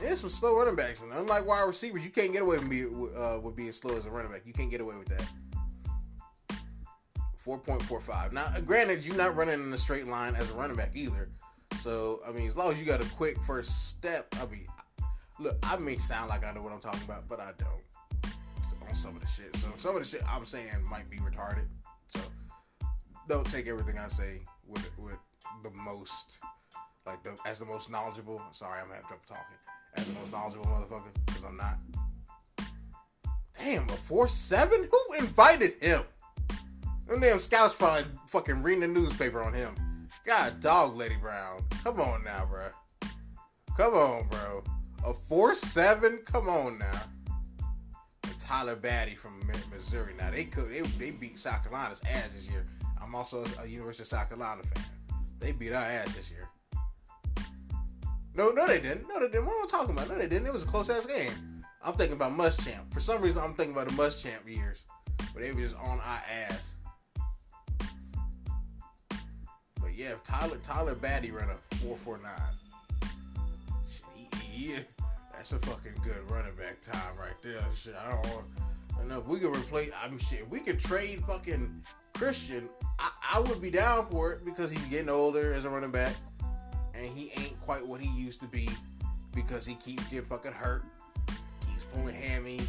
There's 0.00 0.20
some 0.20 0.30
slow 0.30 0.56
running 0.56 0.76
backs, 0.76 1.02
and 1.02 1.12
unlike 1.12 1.46
wide 1.46 1.64
receivers, 1.66 2.02
you 2.02 2.10
can't 2.10 2.32
get 2.32 2.40
away 2.40 2.56
with, 2.56 2.70
being, 2.70 3.10
uh, 3.14 3.38
with 3.38 3.54
being 3.54 3.72
slow 3.72 3.96
as 3.98 4.06
a 4.06 4.10
running 4.10 4.32
back. 4.32 4.42
You 4.46 4.54
can't 4.54 4.70
get 4.70 4.80
away 4.80 4.96
with 4.96 5.08
that. 5.08 5.24
4.45. 7.44 8.32
Now, 8.32 8.48
granted, 8.64 9.04
you're 9.04 9.16
not 9.16 9.36
running 9.36 9.60
in 9.60 9.72
a 9.72 9.78
straight 9.78 10.06
line 10.06 10.34
as 10.36 10.50
a 10.50 10.54
running 10.54 10.76
back 10.76 10.92
either. 10.94 11.28
So, 11.80 12.20
I 12.26 12.32
mean, 12.32 12.46
as 12.46 12.56
long 12.56 12.72
as 12.72 12.78
you 12.78 12.86
got 12.86 13.02
a 13.02 13.08
quick 13.10 13.38
first 13.42 13.88
step, 13.88 14.34
I 14.40 14.46
mean, 14.46 14.66
look, 15.38 15.56
I 15.62 15.76
may 15.76 15.98
sound 15.98 16.30
like 16.30 16.44
I 16.46 16.52
know 16.52 16.62
what 16.62 16.72
I'm 16.72 16.80
talking 16.80 17.02
about, 17.04 17.28
but 17.28 17.40
I 17.40 17.52
don't 17.58 18.34
on 18.88 18.96
some 18.96 19.16
of 19.16 19.22
the 19.22 19.28
shit. 19.28 19.54
So, 19.56 19.68
some 19.76 19.96
of 19.96 20.02
the 20.02 20.08
shit 20.08 20.22
I'm 20.28 20.44
saying 20.44 20.66
might 20.90 21.08
be 21.10 21.18
retarded. 21.18 21.66
So, 22.08 22.20
don't 23.30 23.48
take 23.48 23.68
everything 23.68 23.96
I 23.96 24.08
say 24.08 24.40
with 24.66 24.90
with 24.98 25.16
the 25.62 25.70
most, 25.70 26.40
like, 27.06 27.22
the, 27.22 27.38
as 27.46 27.60
the 27.60 27.64
most 27.64 27.88
knowledgeable. 27.88 28.42
Sorry, 28.50 28.80
I'm 28.80 28.88
having 28.88 29.06
trouble 29.06 29.22
talking. 29.26 29.56
As 29.94 30.06
the 30.06 30.12
most 30.14 30.32
knowledgeable 30.32 30.66
motherfucker, 30.66 31.26
because 31.26 31.44
I'm 31.44 31.56
not. 31.56 31.78
Damn, 33.56 33.88
a 33.88 33.92
4 33.92 34.26
7? 34.26 34.88
Who 34.90 35.14
invited 35.18 35.74
him? 35.80 36.02
Them 37.06 37.20
damn 37.20 37.38
scouts 37.38 37.72
probably 37.72 38.06
fucking 38.26 38.62
reading 38.62 38.80
the 38.80 39.00
newspaper 39.00 39.40
on 39.42 39.54
him. 39.54 39.76
God 40.26 40.58
dog, 40.60 40.96
Lady 40.96 41.16
Brown. 41.16 41.64
Come 41.84 42.00
on 42.00 42.24
now, 42.24 42.46
bro. 42.46 42.66
Come 43.76 43.94
on, 43.94 44.28
bro. 44.28 44.64
A 45.06 45.14
4 45.14 45.54
7? 45.54 46.18
Come 46.24 46.48
on 46.48 46.78
now. 46.78 47.02
And 48.24 48.40
Tyler 48.40 48.76
Badie 48.76 49.16
from 49.16 49.40
Missouri. 49.72 50.14
Now, 50.18 50.32
they 50.32 50.44
could 50.44 50.70
they, 50.70 50.80
they 50.80 51.10
beat 51.12 51.38
South 51.38 51.62
Carolina's 51.62 52.02
ass 52.12 52.34
this 52.34 52.48
year. 52.48 52.64
I'm 53.02 53.14
also 53.14 53.44
a 53.62 53.66
University 53.66 54.02
of 54.02 54.08
South 54.08 54.28
Carolina 54.28 54.62
fan. 54.62 54.84
They 55.38 55.52
beat 55.52 55.72
our 55.72 55.84
ass 55.84 56.14
this 56.14 56.30
year. 56.30 56.48
No, 58.34 58.50
no, 58.50 58.66
they 58.66 58.80
didn't. 58.80 59.08
No, 59.08 59.18
they 59.18 59.26
didn't. 59.26 59.46
What 59.46 59.56
am 59.56 59.64
I 59.64 59.66
talking 59.68 59.90
about? 59.96 60.08
No, 60.08 60.16
they 60.16 60.28
didn't. 60.28 60.46
It 60.46 60.52
was 60.52 60.62
a 60.62 60.66
close 60.66 60.88
ass 60.88 61.06
game. 61.06 61.64
I'm 61.82 61.94
thinking 61.94 62.16
about 62.16 62.32
Muschamp. 62.32 62.92
For 62.92 63.00
some 63.00 63.22
reason, 63.22 63.42
I'm 63.42 63.54
thinking 63.54 63.74
about 63.74 63.88
the 63.88 63.94
Muschamp 63.94 64.46
years. 64.46 64.84
But 65.32 65.42
they 65.42 65.52
were 65.52 65.60
just 65.60 65.76
on 65.76 65.98
our 66.00 66.22
ass. 66.48 66.76
But 69.80 69.94
yeah, 69.96 70.14
Tyler 70.24 70.58
Tyler 70.62 70.94
Badie 70.94 71.32
ran 71.32 71.48
a 71.48 71.76
four 71.76 71.96
four 71.96 72.18
nine. 72.18 72.32
He, 74.42 74.74
that's 75.32 75.52
a 75.52 75.58
fucking 75.58 75.94
good 76.04 76.30
running 76.30 76.54
back 76.54 76.82
time 76.82 77.16
right 77.18 77.40
there. 77.42 77.64
Shit, 77.74 77.94
I 77.94 78.10
don't. 78.10 78.44
I 78.98 79.04
know 79.04 79.18
if 79.18 79.26
we 79.26 79.38
could 79.38 79.54
replace. 79.54 79.90
I'm 80.02 80.18
shit, 80.18 80.48
we 80.48 80.60
could 80.60 80.78
trade 80.78 81.22
fucking 81.26 81.82
Christian. 82.14 82.68
I, 82.98 83.10
I 83.34 83.40
would 83.40 83.60
be 83.60 83.70
down 83.70 84.06
for 84.06 84.32
it 84.32 84.44
because 84.44 84.70
he's 84.70 84.84
getting 84.86 85.08
older 85.08 85.52
as 85.54 85.64
a 85.64 85.70
running 85.70 85.90
back, 85.90 86.14
and 86.94 87.04
he 87.06 87.32
ain't 87.36 87.60
quite 87.60 87.86
what 87.86 88.00
he 88.00 88.10
used 88.20 88.40
to 88.40 88.46
be 88.46 88.68
because 89.34 89.66
he 89.66 89.74
keeps 89.74 90.06
getting 90.08 90.28
fucking 90.28 90.52
hurt, 90.52 90.84
keeps 91.66 91.84
pulling 91.94 92.14
hammies 92.14 92.68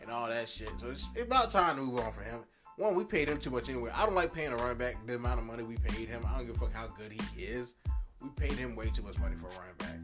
and 0.00 0.10
all 0.10 0.28
that 0.28 0.48
shit. 0.48 0.70
So 0.78 0.88
it's 0.88 1.08
about 1.20 1.50
time 1.50 1.76
to 1.76 1.82
move 1.82 2.00
on 2.00 2.12
for 2.12 2.22
him. 2.22 2.40
One, 2.76 2.94
we 2.94 3.04
paid 3.04 3.28
him 3.28 3.38
too 3.38 3.50
much 3.50 3.68
anyway. 3.68 3.90
I 3.94 4.06
don't 4.06 4.14
like 4.14 4.32
paying 4.32 4.52
a 4.52 4.56
running 4.56 4.78
back 4.78 5.04
the 5.04 5.16
amount 5.16 5.40
of 5.40 5.46
money 5.46 5.64
we 5.64 5.76
paid 5.76 6.08
him. 6.08 6.22
I 6.26 6.36
don't 6.38 6.46
give 6.46 6.56
a 6.56 6.58
fuck 6.60 6.72
how 6.72 6.86
good 6.86 7.12
he 7.12 7.42
is. 7.42 7.74
we 8.22 8.28
paid 8.30 8.52
him 8.52 8.76
way 8.76 8.86
too 8.88 9.02
much 9.02 9.18
money 9.18 9.34
for 9.36 9.48
a 9.48 9.50
running 9.50 9.74
back. 9.78 9.96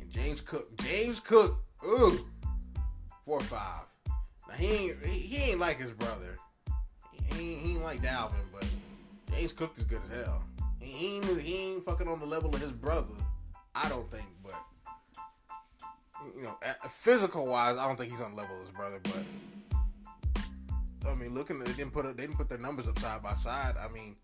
And 0.00 0.10
James 0.10 0.40
Cook, 0.40 0.76
James 0.78 1.20
Cook, 1.20 1.64
ooh, 1.86 2.26
four 3.24 3.40
five. 3.40 3.86
He 4.54 4.66
ain't 4.66 5.04
he, 5.04 5.18
he 5.18 5.50
ain't 5.50 5.60
like 5.60 5.78
his 5.78 5.90
brother. 5.90 6.38
He 7.12 7.52
ain't, 7.52 7.60
he 7.60 7.72
ain't 7.72 7.82
like 7.82 8.02
Dalvin, 8.02 8.44
but 8.52 8.66
James 9.32 9.52
Cook 9.52 9.72
is 9.76 9.84
good 9.84 10.02
as 10.02 10.08
hell. 10.08 10.44
He, 10.80 11.16
ain't 11.16 11.40
he 11.40 11.72
ain't 11.72 11.84
fucking 11.84 12.06
on 12.06 12.20
the 12.20 12.26
level 12.26 12.54
of 12.54 12.60
his 12.60 12.72
brother. 12.72 13.14
I 13.74 13.88
don't 13.88 14.10
think, 14.10 14.26
but 14.42 14.54
you 16.36 16.44
know, 16.44 16.56
physical 16.88 17.46
wise, 17.46 17.76
I 17.76 17.86
don't 17.86 17.96
think 17.96 18.10
he's 18.10 18.20
on 18.20 18.32
the 18.32 18.36
level 18.36 18.56
of 18.56 18.62
his 18.62 18.70
brother. 18.70 19.00
But 19.02 21.08
I 21.08 21.14
mean, 21.14 21.34
looking, 21.34 21.58
they 21.58 21.72
didn't 21.72 21.92
put 21.92 22.04
they 22.04 22.22
didn't 22.22 22.36
put 22.36 22.48
their 22.48 22.58
numbers 22.58 22.88
up 22.88 22.98
side 22.98 23.22
by 23.22 23.34
side. 23.34 23.74
I 23.78 23.88
mean, 23.88 24.16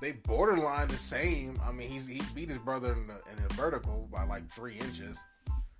they 0.00 0.12
borderline 0.12 0.88
the 0.88 0.98
same. 0.98 1.58
I 1.64 1.72
mean, 1.72 1.88
he's 1.88 2.06
he 2.06 2.22
beat 2.34 2.48
his 2.48 2.58
brother 2.58 2.92
in 2.92 3.06
the, 3.06 3.14
in 3.14 3.48
the 3.48 3.54
vertical 3.54 4.08
by 4.12 4.24
like 4.24 4.50
three 4.50 4.74
inches. 4.74 5.22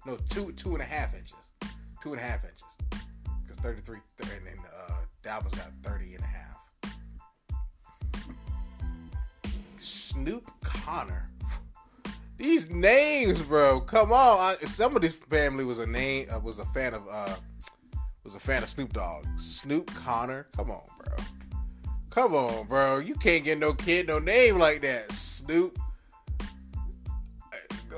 No, 0.07 0.17
two 0.31 0.53
two 0.53 0.73
and 0.73 0.83
a 0.83 0.87
half 0.87 1.15
inches. 1.15 1.35
Two 2.03 2.13
and 2.13 2.21
a 2.21 2.25
half 2.25 2.45
inches. 2.45 2.63
Because 3.62 3.81
33, 3.81 3.99
and 4.21 4.47
then 4.47 4.59
uh, 4.66 4.92
Dalvin's 5.25 5.55
got 5.55 5.73
30 5.83 6.14
and 6.14 6.25
a 6.25 6.27
half. 6.27 6.59
Snoop 9.79 10.51
Conner. 10.62 11.29
These 12.37 12.71
names, 12.71 13.42
bro. 13.42 13.81
Come 13.81 14.12
on. 14.12 14.38
I, 14.38 14.64
somebody's 14.64 15.14
family 15.14 15.64
was 15.64 15.79
a 15.79 15.87
name 15.87 16.29
uh, 16.33 16.38
was 16.38 16.61
a 16.61 16.64
fan 16.66 16.94
of 16.94 17.03
uh 17.11 17.35
was 18.25 18.37
a 18.37 18.38
fan 18.38 18.62
of 18.62 18.68
Snoop 18.68 18.92
Dogg. 18.92 19.25
Snoop 19.37 19.92
Conner. 19.94 20.47
Come 20.57 20.71
on, 20.71 20.85
bro. 20.99 21.16
Come 22.11 22.35
on, 22.35 22.66
bro. 22.66 22.99
You 22.99 23.14
can't 23.14 23.44
get 23.44 23.59
no 23.59 23.75
kid 23.75 24.07
no 24.07 24.18
name 24.18 24.59
like 24.59 24.83
that. 24.83 25.11
Snoop. 25.12 25.79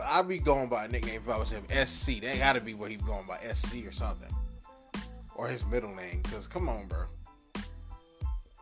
I'd 0.03 0.27
be 0.27 0.39
going 0.39 0.69
by 0.69 0.87
a 0.87 0.89
nickname 0.89 1.17
if 1.17 1.29
I 1.29 1.37
was 1.37 1.51
him. 1.51 1.65
SC. 1.85 2.23
That 2.23 2.39
gotta 2.39 2.63
be 2.63 2.73
what 2.73 2.91
he's 2.91 3.03
going 3.03 3.27
by. 3.27 3.39
SC 3.53 3.87
or 3.87 3.93
something. 3.93 4.30
Or 5.41 5.49
his 5.49 5.65
middle 5.65 5.95
name. 5.95 6.23
Cause 6.25 6.47
come 6.47 6.69
on, 6.69 6.87
bro. 6.87 7.05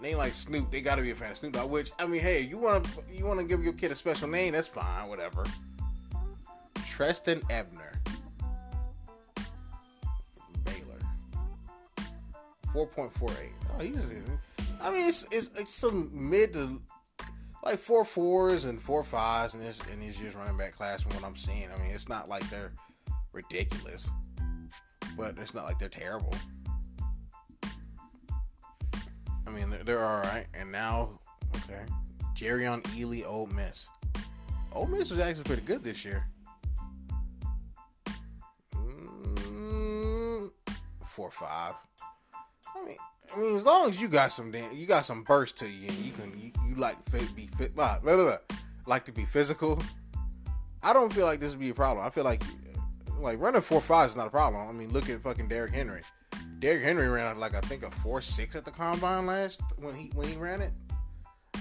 Name 0.00 0.16
like 0.16 0.32
Snoop, 0.32 0.70
they 0.70 0.80
gotta 0.80 1.02
be 1.02 1.10
a 1.10 1.14
fan 1.16 1.32
of 1.32 1.36
Snoop 1.36 1.54
Dogg. 1.54 1.72
Which 1.72 1.90
I 1.98 2.06
mean, 2.06 2.20
hey, 2.20 2.40
you 2.42 2.56
wanna 2.56 2.84
you 3.12 3.24
wanna 3.24 3.42
give 3.42 3.64
your 3.64 3.72
kid 3.72 3.90
a 3.90 3.96
special 3.96 4.28
name? 4.28 4.52
That's 4.52 4.68
fine, 4.68 5.08
whatever. 5.08 5.44
Trestan 6.86 7.42
Ebner, 7.50 8.00
Baylor, 10.64 11.00
four 12.72 12.86
point 12.86 13.12
four 13.12 13.30
eight. 13.42 13.50
Oh, 13.76 13.82
he's. 13.82 13.98
I 14.80 14.92
mean, 14.92 15.08
it's, 15.08 15.26
it's 15.32 15.50
it's 15.56 15.74
some 15.74 16.12
mid 16.12 16.52
to 16.52 16.80
like 17.64 17.80
four 17.80 18.04
fours 18.04 18.66
and 18.66 18.80
four 18.80 19.02
fives 19.02 19.54
in 19.54 19.60
this 19.60 19.80
in 19.92 19.98
these 19.98 20.20
years 20.20 20.36
running 20.36 20.56
back 20.56 20.76
class 20.76 21.02
from 21.02 21.12
what 21.16 21.24
I'm 21.24 21.34
seeing. 21.34 21.66
I 21.76 21.82
mean, 21.82 21.90
it's 21.92 22.08
not 22.08 22.28
like 22.28 22.48
they're 22.50 22.70
ridiculous, 23.32 24.08
but 25.16 25.34
it's 25.38 25.54
not 25.54 25.64
like 25.64 25.80
they're 25.80 25.88
terrible. 25.88 26.32
I 29.48 29.50
mean, 29.50 29.70
they're, 29.70 29.84
they're 29.84 30.04
all 30.04 30.20
right. 30.20 30.46
And 30.52 30.70
now, 30.70 31.18
okay, 31.56 31.80
Jerrion 32.36 32.82
Ealy, 32.94 33.26
Ole 33.26 33.46
Miss. 33.46 33.88
Ole 34.72 34.86
Miss 34.86 35.10
was 35.10 35.20
actually 35.20 35.44
pretty 35.44 35.62
good 35.62 35.82
this 35.82 36.04
year. 36.04 36.26
Mm, 38.74 40.50
four 41.06 41.30
five. 41.30 41.74
I 42.76 42.84
mean, 42.84 42.96
I 43.34 43.40
mean, 43.40 43.56
as 43.56 43.64
long 43.64 43.88
as 43.88 44.00
you 44.00 44.08
got 44.08 44.32
some 44.32 44.52
you 44.74 44.86
got 44.86 45.06
some 45.06 45.22
burst 45.22 45.56
to 45.58 45.66
you, 45.66 45.88
and 45.88 45.96
you 45.98 46.12
can, 46.12 46.38
you, 46.38 46.52
you 46.68 46.74
like 46.74 47.02
to 47.06 47.22
be 47.34 47.48
fit, 47.56 47.74
blah, 47.74 47.98
blah, 48.00 48.16
blah, 48.16 48.36
like 48.86 49.06
to 49.06 49.12
be 49.12 49.24
physical. 49.24 49.82
I 50.82 50.92
don't 50.92 51.12
feel 51.12 51.24
like 51.24 51.40
this 51.40 51.50
would 51.50 51.60
be 51.60 51.70
a 51.70 51.74
problem. 51.74 52.06
I 52.06 52.10
feel 52.10 52.24
like, 52.24 52.42
like 53.18 53.40
running 53.40 53.62
four 53.62 53.80
five 53.80 54.10
is 54.10 54.16
not 54.16 54.26
a 54.26 54.30
problem. 54.30 54.68
I 54.68 54.72
mean, 54.72 54.92
look 54.92 55.08
at 55.08 55.22
fucking 55.22 55.48
Derrick 55.48 55.72
Henry. 55.72 56.02
Derrick 56.58 56.82
Henry 56.82 57.08
ran 57.08 57.38
like 57.38 57.54
I 57.54 57.60
think 57.60 57.84
a 57.84 57.90
four 57.90 58.20
six 58.20 58.56
at 58.56 58.64
the 58.64 58.70
combine 58.70 59.26
last 59.26 59.62
when 59.76 59.94
he 59.94 60.10
when 60.14 60.26
he 60.26 60.36
ran 60.36 60.60
it. 60.60 60.72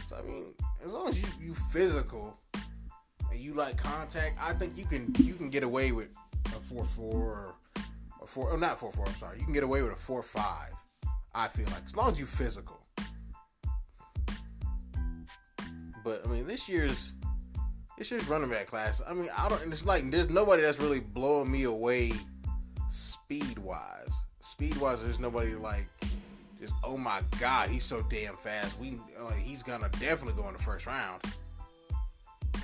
So 0.07 0.15
I 0.15 0.21
mean, 0.23 0.53
as 0.83 0.91
long 0.91 1.09
as 1.09 1.21
you 1.21 1.27
you 1.39 1.53
physical 1.53 2.35
and 3.31 3.39
you 3.39 3.53
like 3.53 3.77
contact, 3.77 4.39
I 4.41 4.53
think 4.53 4.75
you 4.75 4.85
can 4.85 5.13
you 5.19 5.35
can 5.35 5.49
get 5.49 5.63
away 5.63 5.91
with 5.91 6.09
a 6.47 6.59
four 6.61 6.83
four 6.83 7.13
or 7.13 7.55
a 8.23 8.25
four. 8.25 8.51
Oh, 8.51 8.55
not 8.55 8.79
four 8.79 8.91
four. 8.91 9.05
I'm 9.07 9.15
sorry. 9.15 9.37
You 9.37 9.43
can 9.43 9.53
get 9.53 9.63
away 9.63 9.83
with 9.83 9.93
a 9.93 9.97
four 9.97 10.23
five. 10.23 10.71
I 11.35 11.47
feel 11.47 11.65
like 11.65 11.85
as 11.85 11.95
long 11.95 12.11
as 12.11 12.19
you 12.19 12.25
physical. 12.25 12.79
But 16.03 16.25
I 16.25 16.27
mean, 16.27 16.47
this 16.47 16.67
year's 16.67 17.13
this 17.99 18.09
year's 18.09 18.27
running 18.27 18.49
back 18.49 18.65
class. 18.65 19.03
I 19.07 19.13
mean, 19.13 19.29
I 19.37 19.47
don't. 19.47 19.71
It's 19.71 19.85
like 19.85 20.09
there's 20.09 20.29
nobody 20.31 20.63
that's 20.63 20.79
really 20.79 21.01
blowing 21.01 21.51
me 21.51 21.63
away 21.63 22.13
speed 22.89 23.59
wise 23.59 24.26
speed 24.57 24.75
wise, 24.77 25.03
there's 25.03 25.19
nobody 25.19 25.53
like 25.53 25.87
just 26.59 26.73
oh 26.83 26.97
my 26.97 27.21
god, 27.39 27.69
he's 27.69 27.83
so 27.83 28.03
damn 28.09 28.35
fast. 28.37 28.79
We 28.79 28.99
uh, 29.19 29.29
he's 29.33 29.61
gonna 29.61 29.89
definitely 29.99 30.41
go 30.41 30.47
in 30.47 30.53
the 30.53 30.63
first 30.63 30.87
round. 30.87 31.21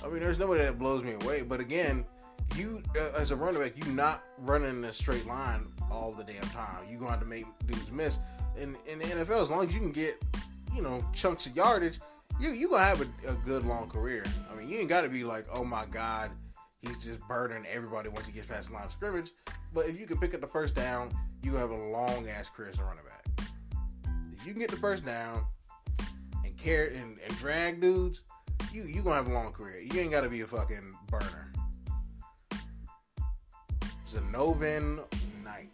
I 0.04 0.08
mean, 0.08 0.20
there's 0.20 0.40
nobody 0.40 0.64
that 0.64 0.80
blows 0.80 1.04
me 1.04 1.14
away. 1.22 1.44
But 1.44 1.60
again, 1.60 2.04
you 2.56 2.82
uh, 3.00 3.12
as 3.16 3.30
a 3.30 3.36
running 3.36 3.62
back, 3.62 3.78
you 3.78 3.92
not 3.94 4.24
running 4.40 4.70
in 4.70 4.84
a 4.86 4.92
straight 4.92 5.28
line 5.28 5.68
all 5.92 6.14
the 6.14 6.24
damn 6.24 6.42
time. 6.50 6.84
You 6.90 6.98
gonna 6.98 7.12
have 7.12 7.20
to 7.20 7.28
make 7.28 7.46
dudes 7.68 7.92
miss. 7.92 8.18
In 8.58 8.76
in 8.88 8.98
the 8.98 9.06
NFL, 9.06 9.44
as 9.44 9.52
long 9.52 9.68
as 9.68 9.72
you 9.72 9.80
can 9.80 9.92
get 9.92 10.20
you 10.76 10.82
know 10.82 11.06
chunks 11.14 11.46
of 11.46 11.56
yardage, 11.56 12.00
you 12.40 12.54
you 12.54 12.70
gonna 12.70 12.84
have 12.84 13.02
a, 13.02 13.30
a 13.30 13.36
good 13.46 13.68
long 13.68 13.88
career. 13.88 14.24
I 14.52 14.56
mean, 14.56 14.68
you 14.68 14.80
ain't 14.80 14.90
got 14.90 15.04
to 15.04 15.10
be 15.10 15.24
like 15.24 15.46
oh 15.54 15.64
my 15.64 15.86
god, 15.92 16.32
he's 16.82 17.06
just 17.06 17.20
burning 17.28 17.66
everybody 17.72 18.10
once 18.10 18.26
he 18.26 18.32
gets 18.32 18.48
past 18.48 18.70
the 18.70 18.74
line 18.74 18.86
of 18.86 18.92
scrimmage. 18.92 19.30
But 19.72 19.86
if 19.86 20.00
you 20.00 20.08
can 20.08 20.18
pick 20.18 20.34
up 20.34 20.42
the 20.42 20.48
first 20.48 20.74
down, 20.74 21.12
you 21.44 21.56
have 21.56 21.72
a 21.72 21.90
long 21.90 22.28
ass 22.30 22.50
career 22.50 22.70
as 22.70 22.80
a 22.80 22.84
running 22.84 23.04
back. 23.04 23.48
If 24.32 24.46
you 24.46 24.54
can 24.54 24.62
get 24.62 24.72
the 24.72 24.78
first 24.78 25.06
down 25.06 25.46
and 26.44 26.58
carry 26.58 26.96
and, 26.98 27.18
and 27.20 27.38
drag 27.38 27.82
dudes, 27.82 28.24
you 28.72 28.84
you 28.84 29.02
gonna 29.02 29.18
have 29.18 29.28
a 29.28 29.34
long 29.34 29.52
career. 29.52 29.82
You 29.82 30.00
ain't 30.00 30.12
gotta 30.12 30.30
be 30.30 30.42
a 30.42 30.48
fucking 30.48 30.96
burner. 31.10 31.52
Zonovan 34.08 35.04
Knight. 35.44 35.70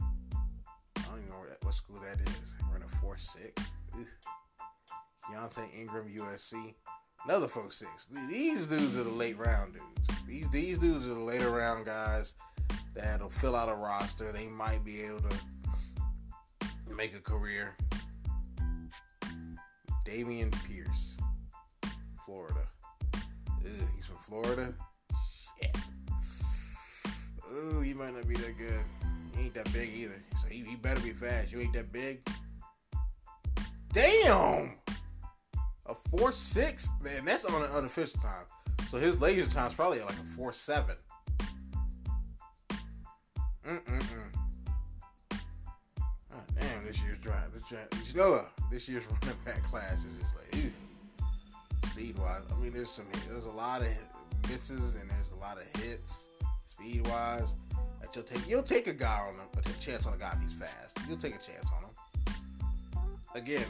I 0.00 1.02
don't 1.08 1.18
even 1.18 1.28
know 1.28 1.46
that, 1.48 1.64
what 1.64 1.74
school 1.74 2.00
that 2.00 2.20
is. 2.20 2.56
Running 2.72 2.88
four 3.00 3.16
six. 3.16 3.62
Keaontay 5.30 5.78
Ingram, 5.78 6.08
USC. 6.08 6.74
Another 7.24 7.48
four 7.48 7.70
six. 7.70 8.06
These 8.28 8.66
dudes 8.66 8.96
are 8.96 9.04
the 9.04 9.10
late 9.10 9.38
round 9.38 9.74
dudes. 9.74 10.20
These 10.26 10.48
these 10.50 10.78
dudes 10.78 11.06
are 11.06 11.14
the 11.14 11.20
later 11.20 11.50
round 11.50 11.86
guys 11.86 12.34
that'll 12.96 13.30
fill 13.30 13.54
out 13.54 13.68
a 13.68 13.74
roster. 13.74 14.32
They 14.32 14.48
might 14.48 14.84
be 14.84 15.02
able 15.02 15.20
to 15.20 15.36
make 16.94 17.14
a 17.14 17.20
career. 17.20 17.76
Dameon 20.04 20.54
Pierce, 20.66 21.18
Florida. 22.24 22.68
He's 23.94 24.06
from 24.06 24.18
Florida. 24.18 24.74
Shit. 25.60 25.76
Ooh, 27.52 27.80
he 27.80 27.92
might 27.92 28.14
not 28.14 28.28
be 28.28 28.36
that 28.36 28.56
good. 28.56 28.80
He 29.36 29.44
ain't 29.44 29.54
that 29.54 29.72
big 29.72 29.90
either. 29.92 30.22
So 30.40 30.48
he, 30.48 30.62
he 30.62 30.76
better 30.76 31.00
be 31.00 31.10
fast. 31.10 31.52
You 31.52 31.60
ain't 31.60 31.74
that 31.74 31.92
big. 31.92 32.26
Damn! 33.92 34.78
A 35.86 35.94
4 36.10 36.32
6? 36.32 36.90
Man, 37.02 37.24
that's 37.24 37.44
on 37.44 37.62
an 37.62 37.70
unofficial 37.70 38.20
time. 38.20 38.44
So 38.88 38.98
his 38.98 39.20
latest 39.20 39.52
time 39.52 39.66
is 39.66 39.74
probably 39.74 40.00
like 40.00 40.10
a 40.10 40.36
4 40.36 40.52
7. 40.52 40.96
Mm-mm-mm. 43.66 44.30
Oh, 45.32 46.44
damn, 46.54 46.86
this 46.86 47.02
year's 47.02 47.18
drive. 47.18 47.52
This, 47.52 47.64
drive, 47.64 47.88
you 48.06 48.14
know, 48.14 48.34
uh, 48.34 48.44
this 48.70 48.88
year's 48.88 49.04
running 49.22 49.36
back 49.44 49.62
class 49.64 50.04
is 50.04 50.18
just 50.18 50.36
like, 50.36 50.62
ew. 50.62 50.70
speed 51.90 52.16
wise. 52.16 52.42
I 52.52 52.60
mean, 52.60 52.72
there's 52.72 52.90
some, 52.90 53.06
there's 53.28 53.46
a 53.46 53.50
lot 53.50 53.80
of 53.80 53.88
misses 54.48 54.94
and 54.94 55.10
there's 55.10 55.30
a 55.30 55.34
lot 55.34 55.58
of 55.58 55.82
hits, 55.82 56.28
speed 56.64 57.06
wise. 57.08 57.56
That 58.00 58.14
you'll 58.14 58.24
take, 58.24 58.48
you'll 58.48 58.62
take 58.62 58.86
a 58.86 58.92
guy 58.92 59.18
on 59.26 59.34
him, 59.34 59.48
a 59.58 59.80
chance 59.80 60.06
on 60.06 60.14
a 60.14 60.16
guy 60.16 60.32
if 60.36 60.42
he's 60.42 60.54
fast. 60.54 60.98
You'll 61.08 61.18
take 61.18 61.34
a 61.34 61.38
chance 61.38 61.68
on 61.76 61.82
him. 61.82 62.34
Again, 63.34 63.66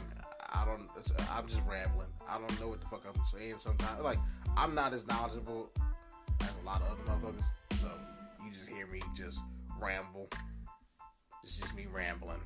I 0.53 0.63
don't. 0.63 0.87
I'm 1.31 1.47
just 1.47 1.61
rambling. 1.67 2.07
I 2.29 2.37
don't 2.37 2.59
know 2.59 2.67
what 2.67 2.81
the 2.81 2.87
fuck 2.87 3.03
I'm 3.07 3.19
saying. 3.25 3.55
Sometimes, 3.57 4.01
like, 4.03 4.19
I'm 4.55 4.75
not 4.75 4.93
as 4.93 5.07
knowledgeable 5.07 5.71
as 6.41 6.51
a 6.61 6.65
lot 6.65 6.81
of 6.81 6.91
other 6.91 7.01
motherfuckers. 7.01 7.45
So 7.81 7.87
you 8.45 8.51
just 8.51 8.69
hear 8.69 8.85
me 8.87 9.01
just 9.15 9.39
ramble. 9.79 10.29
This 11.43 11.63
is 11.63 11.73
me 11.73 11.87
rambling. 11.91 12.41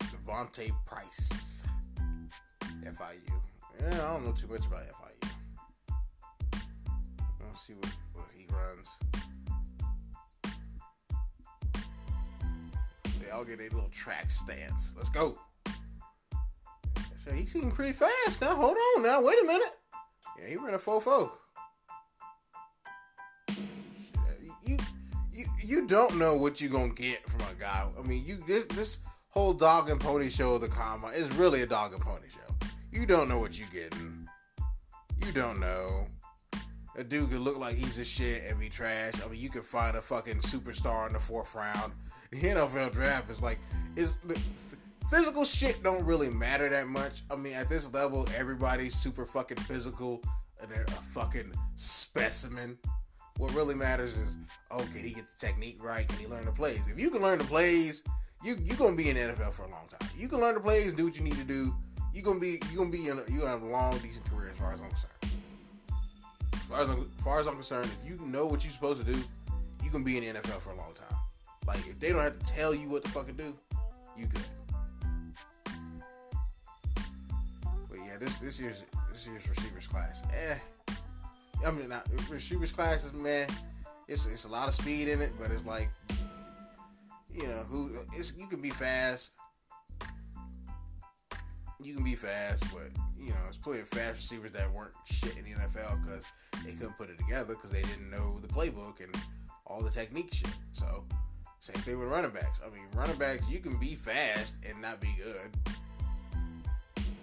D'Vonte 0.00 0.72
Price, 0.86 1.64
FIU. 2.82 3.40
Yeah, 3.80 3.88
I 3.88 4.12
don't 4.12 4.24
know 4.24 4.32
too 4.32 4.48
much 4.48 4.66
about 4.66 4.82
FIU. 4.82 5.30
Let's 7.42 7.66
see 7.66 7.74
what, 7.74 7.92
what 8.14 8.26
he 8.34 8.46
runs. 8.52 8.98
They 13.20 13.30
all 13.30 13.44
get 13.44 13.60
a 13.60 13.74
little 13.74 13.90
track 13.90 14.30
stance. 14.30 14.94
Let's 14.96 15.10
go. 15.10 15.38
So 17.24 17.32
he's 17.32 17.52
getting 17.52 17.70
pretty 17.70 17.92
fast 17.92 18.40
now. 18.40 18.54
Hold 18.54 18.76
on 18.96 19.02
now. 19.02 19.22
Wait 19.22 19.40
a 19.40 19.46
minute. 19.46 19.72
Yeah, 20.38 20.48
he 20.48 20.56
ran 20.56 20.74
a 20.74 20.78
4 20.78 21.00
4. 21.00 21.32
You 25.64 25.86
don't 25.86 26.18
know 26.18 26.36
what 26.36 26.60
you're 26.60 26.70
gonna 26.70 26.92
get 26.92 27.28
from 27.28 27.40
a 27.40 27.54
guy. 27.58 27.86
I 27.98 28.02
mean, 28.06 28.24
you 28.24 28.36
this 28.46 28.64
this 28.64 28.98
whole 29.30 29.52
dog 29.52 29.90
and 29.90 30.00
pony 30.00 30.28
show 30.28 30.54
of 30.54 30.60
the 30.60 30.68
combine 30.68 31.14
is 31.14 31.28
really 31.36 31.62
a 31.62 31.66
dog 31.66 31.92
and 31.92 32.02
pony 32.02 32.28
show. 32.28 32.68
You 32.92 33.06
don't 33.06 33.28
know 33.28 33.38
what 33.38 33.58
you're 33.58 33.68
getting. 33.72 34.28
You 35.24 35.32
don't 35.32 35.58
know. 35.58 36.06
A 36.96 37.02
dude 37.02 37.30
could 37.30 37.40
look 37.40 37.58
like 37.58 37.74
he's 37.74 37.98
a 37.98 38.04
shit 38.04 38.44
and 38.48 38.60
be 38.60 38.68
trash. 38.68 39.14
I 39.24 39.28
mean, 39.28 39.40
you 39.40 39.50
could 39.50 39.64
find 39.64 39.96
a 39.96 40.02
fucking 40.02 40.38
superstar 40.38 41.08
in 41.08 41.12
the 41.12 41.18
fourth 41.18 41.52
round. 41.54 41.92
The 42.30 42.40
NFL 42.40 42.92
draft 42.92 43.30
is 43.30 43.40
like 43.40 43.58
is 43.96 44.16
physical 45.10 45.44
shit 45.44 45.82
don't 45.82 46.04
really 46.04 46.30
matter 46.30 46.68
that 46.68 46.88
much. 46.88 47.22
I 47.30 47.36
mean, 47.36 47.54
at 47.54 47.68
this 47.68 47.92
level, 47.92 48.28
everybody's 48.36 48.94
super 48.94 49.26
fucking 49.26 49.58
physical 49.58 50.22
and 50.60 50.70
they're 50.70 50.84
a 50.84 50.90
fucking 50.90 51.52
specimen. 51.76 52.78
What 53.38 53.52
really 53.54 53.74
matters 53.74 54.16
is, 54.16 54.36
oh, 54.70 54.78
can 54.78 55.02
he 55.02 55.10
get 55.10 55.24
the 55.26 55.46
technique 55.46 55.82
right? 55.82 56.06
Can 56.06 56.18
he 56.18 56.26
learn 56.26 56.44
the 56.44 56.52
plays? 56.52 56.80
If 56.88 56.98
you 56.98 57.10
can 57.10 57.20
learn 57.20 57.38
the 57.38 57.44
plays, 57.44 58.02
you 58.44 58.56
you 58.62 58.74
gonna 58.74 58.94
be 58.94 59.08
in 59.08 59.16
the 59.16 59.22
NFL 59.22 59.52
for 59.52 59.64
a 59.64 59.70
long 59.70 59.88
time. 59.88 60.08
You 60.16 60.28
can 60.28 60.40
learn 60.40 60.54
the 60.54 60.60
plays, 60.60 60.88
and 60.88 60.96
do 60.96 61.04
what 61.04 61.16
you 61.16 61.22
need 61.22 61.36
to 61.36 61.44
do. 61.44 61.74
You're 62.12 62.22
gonna 62.22 62.38
be 62.38 62.60
you 62.70 62.78
gonna 62.78 62.90
be 62.90 63.08
in 63.08 63.18
a, 63.18 63.22
you 63.28 63.40
have 63.40 63.62
a 63.62 63.66
long, 63.66 63.98
decent 63.98 64.24
career 64.30 64.50
as 64.50 64.56
far 64.56 64.72
as 64.72 64.80
I'm 64.80 64.88
concerned. 64.88 65.12
As 66.52 66.60
far 66.62 66.80
as, 66.80 66.88
I'm, 66.88 67.00
as 67.00 67.24
far 67.24 67.40
as 67.40 67.46
I'm 67.48 67.54
concerned, 67.54 67.90
if 68.02 68.08
you 68.08 68.18
know 68.24 68.46
what 68.46 68.62
you're 68.64 68.72
supposed 68.72 69.04
to 69.04 69.12
do, 69.12 69.18
you 69.82 69.90
can 69.90 70.04
be 70.04 70.16
in 70.16 70.24
the 70.34 70.40
NFL 70.40 70.60
for 70.60 70.70
a 70.70 70.76
long 70.76 70.94
time. 70.94 71.18
Like 71.66 71.78
if 71.78 71.98
they 71.98 72.10
don't 72.10 72.22
have 72.22 72.38
to 72.38 72.46
tell 72.46 72.74
you 72.74 72.88
what 72.88 73.04
to 73.04 73.10
fucking 73.10 73.36
do, 73.36 73.54
you 74.16 74.26
good. 74.26 74.44
But 77.88 77.98
yeah, 78.06 78.16
this 78.20 78.36
this 78.36 78.60
year's 78.60 78.84
this 79.10 79.26
year's 79.26 79.48
receivers 79.48 79.86
class, 79.86 80.22
eh. 80.32 80.56
I 81.66 81.70
mean, 81.70 81.88
not 81.88 82.06
receivers 82.28 82.72
classes, 82.72 83.12
man. 83.12 83.48
It's 84.08 84.26
it's 84.26 84.44
a 84.44 84.48
lot 84.48 84.68
of 84.68 84.74
speed 84.74 85.08
in 85.08 85.22
it, 85.22 85.32
but 85.40 85.50
it's 85.50 85.64
like, 85.64 85.90
you 87.32 87.46
know, 87.46 87.64
who 87.68 87.90
it's 88.14 88.32
you 88.36 88.46
can 88.46 88.60
be 88.60 88.70
fast. 88.70 89.32
You 91.80 91.94
can 91.94 92.04
be 92.04 92.14
fast, 92.14 92.64
but 92.72 92.90
you 93.18 93.30
know, 93.30 93.36
it's 93.48 93.56
plenty 93.56 93.80
of 93.80 93.88
fast 93.88 94.16
receivers 94.16 94.52
that 94.52 94.72
weren't 94.72 94.92
shit 95.04 95.36
in 95.36 95.44
the 95.44 95.50
NFL 95.50 96.02
because 96.02 96.24
they 96.64 96.72
couldn't 96.72 96.96
put 96.98 97.10
it 97.10 97.18
together 97.18 97.54
because 97.54 97.70
they 97.70 97.82
didn't 97.82 98.10
know 98.10 98.38
the 98.40 98.48
playbook 98.48 99.00
and 99.02 99.14
all 99.66 99.82
the 99.82 99.90
technique 99.90 100.32
shit. 100.32 100.54
So, 100.72 101.04
same 101.60 101.80
thing 101.82 101.98
with 101.98 102.08
running 102.08 102.30
backs. 102.30 102.60
I 102.64 102.70
mean, 102.70 102.84
running 102.94 103.16
backs, 103.16 103.48
you 103.48 103.60
can 103.60 103.78
be 103.78 103.94
fast 103.94 104.56
and 104.68 104.80
not 104.82 105.00
be 105.00 105.14
good. 105.16 105.74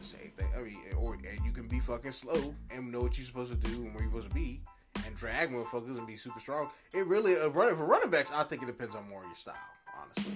Same 0.04 0.32
thing. 0.36 0.48
I 0.58 0.62
mean, 0.62 0.78
or 0.98 1.14
and 1.14 1.46
you 1.46 1.52
can 1.52 1.68
be 1.68 1.80
fucking 1.80 2.12
slow 2.12 2.54
and 2.72 2.92
know 2.92 3.02
what 3.02 3.18
you're 3.18 3.26
supposed 3.26 3.52
to 3.52 3.70
do 3.70 3.84
and 3.86 3.94
where 3.94 4.04
you're 4.04 4.12
supposed 4.12 4.30
to 4.30 4.36
be 4.36 4.62
and 5.06 5.16
drag 5.16 5.52
motherfuckers 5.52 5.98
and 5.98 6.08
be 6.08 6.18
super 6.18 6.40
strong. 6.40 6.70
It 6.94 7.06
really 7.08 7.38
uh, 7.38 7.48
running 7.50 7.76
for 7.76 7.86
running 7.86 8.10
backs. 8.10 8.32
I 8.34 8.44
think 8.44 8.64
it 8.64 8.66
depends 8.66 8.96
on 8.96 9.08
more 9.10 9.24
your 9.24 9.36
style. 9.36 9.56
Honestly, 10.02 10.34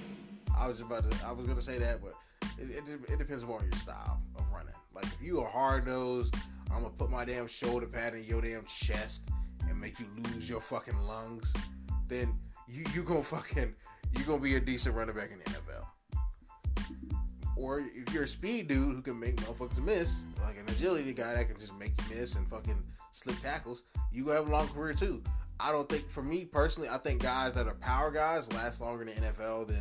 I 0.57 0.67
was 0.67 0.81
about 0.81 1.09
to. 1.09 1.25
I 1.25 1.31
was 1.31 1.47
gonna 1.47 1.61
say 1.61 1.77
that, 1.79 1.99
but 2.01 2.13
it, 2.57 2.87
it, 2.87 3.11
it 3.11 3.19
depends 3.19 3.45
more 3.45 3.59
on 3.59 3.65
your 3.65 3.79
style 3.79 4.21
of 4.37 4.45
running. 4.51 4.73
Like 4.93 5.05
if 5.05 5.21
you 5.21 5.41
are 5.41 5.47
hard 5.47 5.87
nosed, 5.87 6.35
I'm 6.71 6.81
gonna 6.81 6.89
put 6.91 7.09
my 7.09 7.25
damn 7.25 7.47
shoulder 7.47 7.87
pad 7.87 8.13
in 8.13 8.23
your 8.23 8.41
damn 8.41 8.65
chest 8.65 9.23
and 9.67 9.79
make 9.79 9.99
you 9.99 10.05
lose 10.17 10.49
your 10.49 10.61
fucking 10.61 10.97
lungs. 10.99 11.53
Then 12.07 12.33
you 12.67 12.83
you 12.93 13.03
gonna 13.03 13.23
fucking 13.23 13.73
you 14.17 14.23
gonna 14.25 14.41
be 14.41 14.55
a 14.55 14.59
decent 14.59 14.95
running 14.95 15.15
back 15.15 15.31
in 15.31 15.39
the 15.39 15.45
NFL. 15.45 15.85
Or 17.57 17.79
if 17.79 18.13
you're 18.13 18.23
a 18.23 18.27
speed 18.27 18.67
dude 18.67 18.95
who 18.95 19.01
can 19.01 19.19
make 19.19 19.37
motherfuckers 19.37 19.83
miss, 19.83 20.25
like 20.43 20.57
an 20.57 20.65
agility 20.67 21.13
guy 21.13 21.33
that 21.35 21.47
can 21.47 21.57
just 21.59 21.73
make 21.75 21.93
you 22.01 22.17
miss 22.17 22.35
and 22.35 22.49
fucking 22.49 22.81
slip 23.11 23.39
tackles, 23.41 23.83
you 24.11 24.25
gonna 24.25 24.35
have 24.37 24.47
a 24.47 24.51
long 24.51 24.67
career 24.69 24.93
too. 24.93 25.23
I 25.59 25.71
don't 25.71 25.87
think, 25.87 26.09
for 26.09 26.21
me 26.21 26.43
personally, 26.43 26.89
I 26.89 26.97
think 26.97 27.23
guys 27.23 27.53
that 27.53 27.67
are 27.67 27.75
power 27.75 28.11
guys 28.11 28.51
last 28.51 28.81
longer 28.81 29.03
in 29.03 29.07
the 29.07 29.27
NFL 29.27 29.67
than 29.67 29.79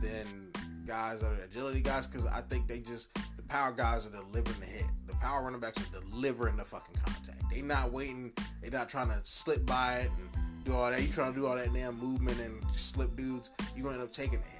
than 0.00 0.52
guys 0.86 1.20
that 1.20 1.30
are 1.32 1.42
agility 1.44 1.80
guys 1.80 2.06
because 2.06 2.26
I 2.26 2.40
think 2.40 2.66
they 2.66 2.80
just 2.80 3.12
the 3.36 3.42
power 3.48 3.72
guys 3.72 4.06
are 4.06 4.10
delivering 4.10 4.58
the 4.58 4.66
hit. 4.66 4.86
The 5.06 5.14
power 5.14 5.44
running 5.44 5.60
backs 5.60 5.78
are 5.78 6.00
delivering 6.00 6.56
the 6.56 6.64
fucking 6.64 6.96
contact. 6.96 7.42
They 7.50 7.62
not 7.62 7.92
waiting. 7.92 8.32
They 8.60 8.70
not 8.70 8.88
trying 8.88 9.08
to 9.08 9.20
slip 9.22 9.64
by 9.64 10.00
it 10.00 10.10
and 10.18 10.64
do 10.64 10.74
all 10.74 10.90
that. 10.90 11.00
You 11.00 11.08
trying 11.08 11.32
to 11.32 11.38
do 11.38 11.46
all 11.46 11.54
that 11.56 11.72
damn 11.72 11.96
movement 11.98 12.40
and 12.40 12.60
slip 12.74 13.16
dudes. 13.16 13.50
You 13.76 13.84
gonna 13.84 13.94
end 13.94 14.02
up 14.02 14.12
taking 14.12 14.40
hit 14.40 14.57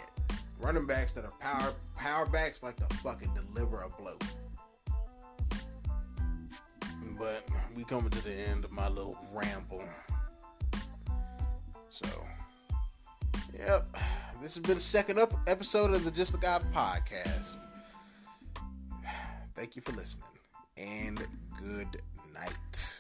running 0.58 0.86
backs 0.86 1.12
that 1.12 1.24
are 1.24 1.32
power 1.40 1.72
power 1.96 2.26
backs 2.26 2.62
like 2.62 2.76
to 2.76 2.94
fucking 2.96 3.32
deliver 3.34 3.82
a 3.82 3.88
blow. 3.88 4.16
But 7.18 7.48
we 7.74 7.84
coming 7.84 8.10
to 8.10 8.24
the 8.24 8.32
end 8.32 8.64
of 8.64 8.70
my 8.70 8.88
little 8.88 9.18
ramble. 9.32 9.84
So, 11.88 12.06
yep, 13.58 13.88
this 14.40 14.54
has 14.54 14.62
been 14.62 14.76
the 14.76 14.80
second 14.80 15.18
up 15.18 15.32
episode 15.48 15.92
of 15.92 16.04
the 16.04 16.10
Just 16.10 16.34
a 16.34 16.38
Guy 16.38 16.60
podcast. 16.72 17.58
Thank 19.54 19.74
you 19.74 19.82
for 19.82 19.92
listening, 19.92 20.28
and 20.76 21.26
good 21.60 22.00
night. 22.32 22.97